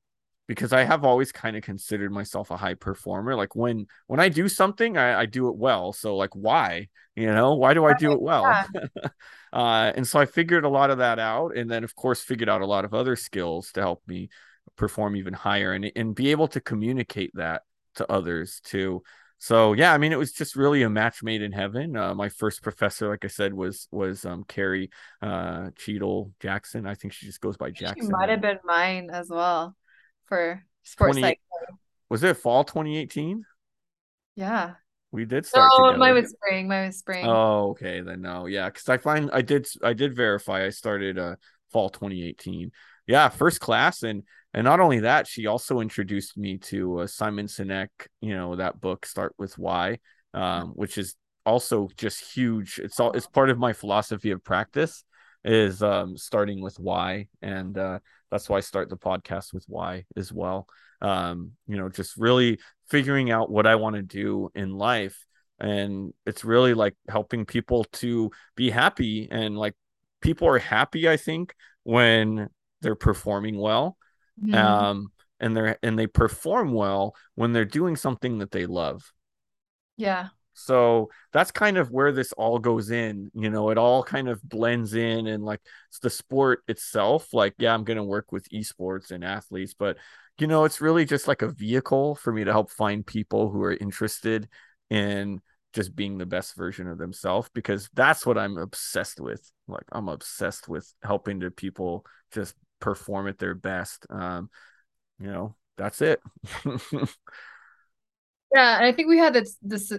[0.47, 3.35] because I have always kind of considered myself a high performer.
[3.35, 5.93] Like when when I do something, I, I do it well.
[5.93, 6.89] So like why?
[7.15, 8.65] You know, why do I do it well?
[9.53, 12.49] uh, and so I figured a lot of that out, and then of course figured
[12.49, 14.29] out a lot of other skills to help me
[14.75, 17.61] perform even higher and and be able to communicate that
[17.95, 19.03] to others too.
[19.37, 21.95] So yeah, I mean, it was just really a match made in heaven.
[21.95, 24.89] Uh, my first professor, like I said, was was um, Carrie
[25.21, 26.85] uh, Cheadle Jackson.
[26.85, 28.07] I think she just goes by Jackson.
[28.07, 29.75] She might have been mine as well
[30.26, 31.39] for sports 20,
[32.09, 33.43] Was it fall 2018?
[34.36, 34.74] Yeah.
[35.11, 35.71] We did start.
[35.74, 35.99] Oh, together.
[35.99, 36.67] mine was spring.
[36.67, 37.26] Mine was spring.
[37.26, 38.01] Oh, okay.
[38.01, 40.65] Then no, yeah, because I find I did I did verify.
[40.65, 41.36] I started uh
[41.71, 42.71] fall 2018.
[43.05, 44.24] Yeah, first class, and
[44.55, 47.89] and not only that, she also introduced me to uh, Simon Sinek.
[48.21, 49.99] You know that book, Start with Why,
[50.34, 51.15] um, which is
[51.45, 52.80] also just huge.
[52.80, 55.03] It's all it's part of my philosophy of practice
[55.45, 57.99] is um starting with why and uh
[58.34, 60.67] that's why I start the podcast with why as well.
[61.03, 62.59] Um, you know, just really
[62.89, 65.23] figuring out what I want to do in life.
[65.59, 69.27] And it's really like helping people to be happy.
[69.29, 69.75] And like
[70.19, 71.53] people are happy, I think,
[71.84, 72.49] when
[72.81, 73.97] they're performing well.
[74.43, 74.55] Mm-hmm.
[74.55, 79.13] Um, and they're and they perform well when they're doing something that they love.
[79.95, 80.29] Yeah.
[80.53, 83.31] So that's kind of where this all goes in.
[83.33, 87.33] You know, it all kind of blends in and like it's the sport itself.
[87.33, 89.97] Like, yeah, I'm going to work with esports and athletes, but
[90.39, 93.61] you know, it's really just like a vehicle for me to help find people who
[93.63, 94.47] are interested
[94.89, 95.41] in
[95.73, 99.51] just being the best version of themselves because that's what I'm obsessed with.
[99.67, 104.05] Like, I'm obsessed with helping the people just perform at their best.
[104.09, 104.49] Um,
[105.19, 106.21] you know, that's it.
[108.53, 109.91] Yeah, and I think we had this this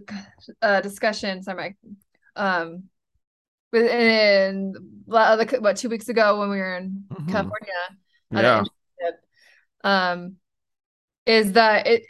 [0.62, 1.42] uh, discussion.
[1.42, 1.76] Sorry,
[2.36, 2.84] um,
[3.72, 4.74] within
[5.06, 7.30] what two weeks ago when we were in mm-hmm.
[7.30, 7.72] California.
[8.30, 8.62] Yeah.
[9.82, 10.36] Um,
[11.26, 12.02] is that it,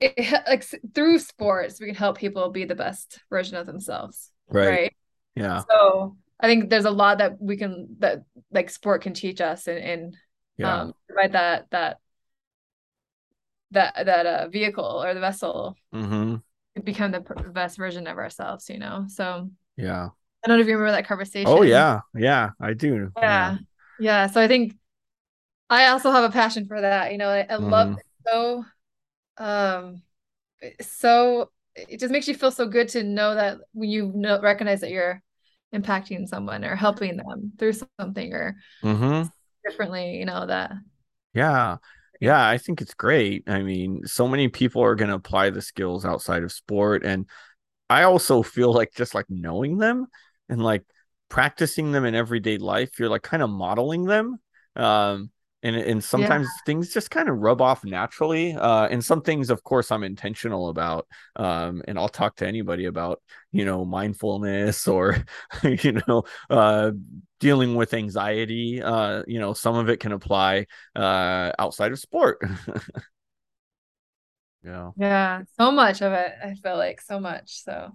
[0.00, 4.30] it, it like through sports we can help people be the best version of themselves.
[4.48, 4.68] Right.
[4.68, 4.96] right?
[5.34, 5.62] Yeah.
[5.70, 9.68] So I think there's a lot that we can that like sport can teach us
[9.68, 10.16] and and
[10.56, 10.80] yeah.
[10.80, 11.98] um, provide that that
[13.72, 16.36] that that uh, vehicle or the vessel mm-hmm.
[16.84, 17.20] become the
[17.52, 20.08] best version of ourselves you know so yeah
[20.44, 23.56] i don't know if you remember that conversation oh yeah yeah i do yeah yeah,
[23.98, 24.26] yeah.
[24.26, 24.74] so i think
[25.70, 27.70] i also have a passion for that you know i, I mm-hmm.
[27.70, 28.64] love it so
[29.38, 30.02] um
[30.80, 34.80] so it just makes you feel so good to know that when you know recognize
[34.82, 35.22] that you're
[35.74, 39.26] impacting someone or helping them through something or mm-hmm.
[39.66, 40.72] differently you know that
[41.32, 41.78] yeah
[42.22, 43.42] yeah, I think it's great.
[43.48, 47.04] I mean, so many people are going to apply the skills outside of sport.
[47.04, 47.28] And
[47.90, 50.06] I also feel like just like knowing them
[50.48, 50.84] and like
[51.28, 54.36] practicing them in everyday life, you're like kind of modeling them.
[54.76, 55.32] Um,
[55.62, 56.62] and and sometimes yeah.
[56.66, 60.68] things just kind of rub off naturally uh and some things of course i'm intentional
[60.68, 61.06] about
[61.36, 63.20] um and i'll talk to anybody about
[63.52, 65.16] you know mindfulness or
[65.62, 66.90] you know uh
[67.40, 72.40] dealing with anxiety uh you know some of it can apply uh outside of sport
[74.64, 74.90] Yeah.
[74.96, 75.42] Yeah.
[75.58, 76.32] So much of it.
[76.42, 77.62] I feel like so much.
[77.64, 77.92] So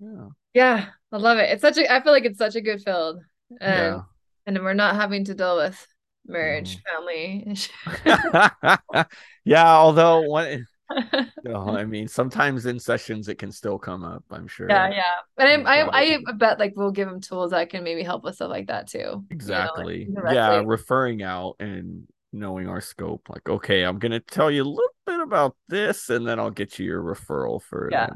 [0.00, 0.28] yeah.
[0.54, 0.86] Yeah.
[1.10, 1.50] I love it.
[1.50, 3.20] It's such a I feel like it's such a good field.
[3.60, 4.00] And yeah.
[4.46, 5.86] and we're not having to deal with
[6.28, 7.66] marriage, mm.
[8.04, 9.08] family.
[9.44, 10.66] yeah, although one
[11.44, 14.24] no, I mean sometimes in sessions it can still come up.
[14.30, 14.68] I'm sure.
[14.68, 15.02] Yeah, yeah,
[15.36, 18.36] but I, I, I bet like we'll give them tools that can maybe help with
[18.36, 19.24] stuff like that too.
[19.30, 20.04] Exactly.
[20.04, 23.28] You know, like, yeah, referring out and knowing our scope.
[23.28, 26.78] Like, okay, I'm gonna tell you a little bit about this, and then I'll get
[26.78, 28.08] you your referral for yeah.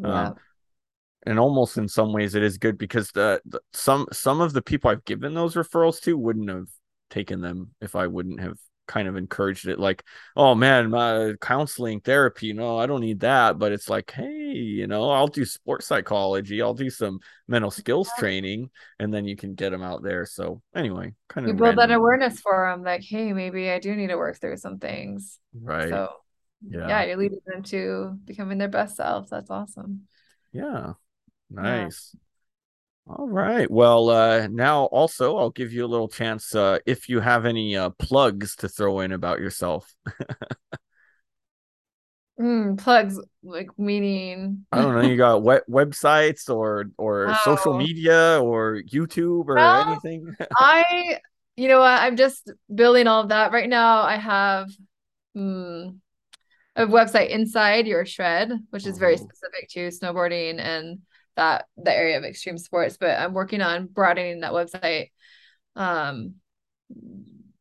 [0.00, 0.28] yeah.
[0.28, 0.34] Um,
[1.26, 4.62] and almost in some ways it is good because the, the some some of the
[4.62, 6.68] people I've given those referrals to wouldn't have
[7.10, 8.56] taken them if I wouldn't have
[8.88, 9.78] kind of encouraged it.
[9.78, 10.02] Like
[10.34, 13.58] oh man my counseling therapy no i don't need that.
[13.58, 18.10] But it's like hey you know i'll do sports psychology i'll do some mental skills
[18.18, 20.26] training and then you can get them out there.
[20.26, 23.94] So anyway kind of you build that awareness for them like hey maybe i do
[23.94, 25.38] need to work through some things.
[25.54, 25.90] Right.
[25.90, 26.10] So
[26.66, 29.30] yeah, yeah you're leading them to becoming their best selves.
[29.30, 30.08] That's awesome.
[30.52, 30.94] Yeah.
[31.50, 32.14] Nice.
[32.14, 32.20] yeah.
[33.08, 33.70] All right.
[33.70, 37.74] Well, uh, now also I'll give you a little chance uh, if you have any
[37.74, 39.94] uh, plugs to throw in about yourself.
[42.40, 45.08] mm, plugs like meaning I don't know.
[45.08, 47.36] You got web- websites or or oh.
[47.44, 50.36] social media or YouTube or well, anything.
[50.58, 51.18] I,
[51.56, 52.02] you know what?
[52.02, 54.02] I'm just building all of that right now.
[54.02, 54.70] I have.
[55.34, 55.88] Hmm,
[56.76, 59.16] a website inside your shred, which is very oh.
[59.16, 61.00] specific to snowboarding and
[61.38, 65.10] that the area of extreme sports but i'm working on broadening that website
[65.76, 66.34] um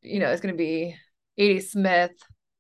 [0.02, 0.96] you know it's going to be
[1.40, 2.12] Adi Smith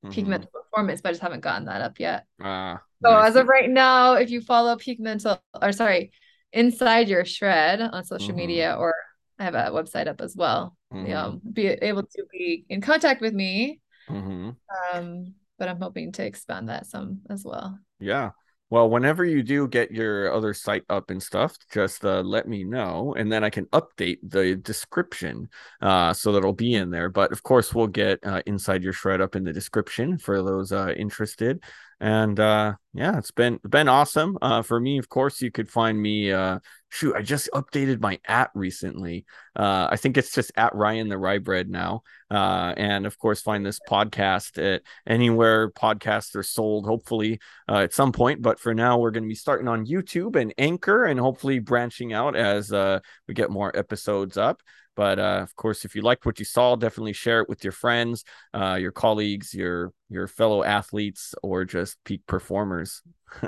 [0.05, 0.11] mm-hmm.
[0.11, 3.29] peak mental performance but i just haven't gotten that up yet uh, so nice.
[3.29, 6.11] as of right now if you follow peak mental or sorry
[6.53, 8.37] inside your shred on social mm-hmm.
[8.37, 8.93] media or
[9.39, 11.07] i have a website up as well mm-hmm.
[11.07, 14.51] you know be able to be in contact with me mm-hmm.
[14.93, 18.29] um but i'm hoping to expand that some as well yeah
[18.69, 22.63] well, whenever you do get your other site up and stuff, just uh, let me
[22.65, 25.49] know, and then I can update the description
[25.81, 27.09] uh, so that'll be in there.
[27.09, 30.71] But of course, we'll get uh, inside your shred up in the description for those
[30.71, 31.63] uh, interested.
[31.99, 34.37] And uh, yeah, it's been been awesome.
[34.41, 36.31] Uh, for me, of course, you could find me.
[36.31, 39.25] Uh, shoot, I just updated my at recently.
[39.55, 42.03] Uh, I think it's just at Ryan the RyBred now.
[42.29, 46.85] Uh, and of course, find this podcast at anywhere podcasts are sold.
[46.85, 48.43] Hopefully, uh, at some point.
[48.43, 52.13] But for now, we're going to be starting on YouTube and Anchor, and hopefully branching
[52.13, 54.61] out as uh, we get more episodes up.
[54.97, 57.71] But uh, of course, if you liked what you saw, definitely share it with your
[57.71, 63.03] friends, uh, your colleagues, your your fellow athletes, or just peak performers.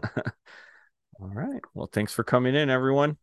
[1.20, 1.62] All right.
[1.74, 3.18] Well, thanks for coming in, everyone.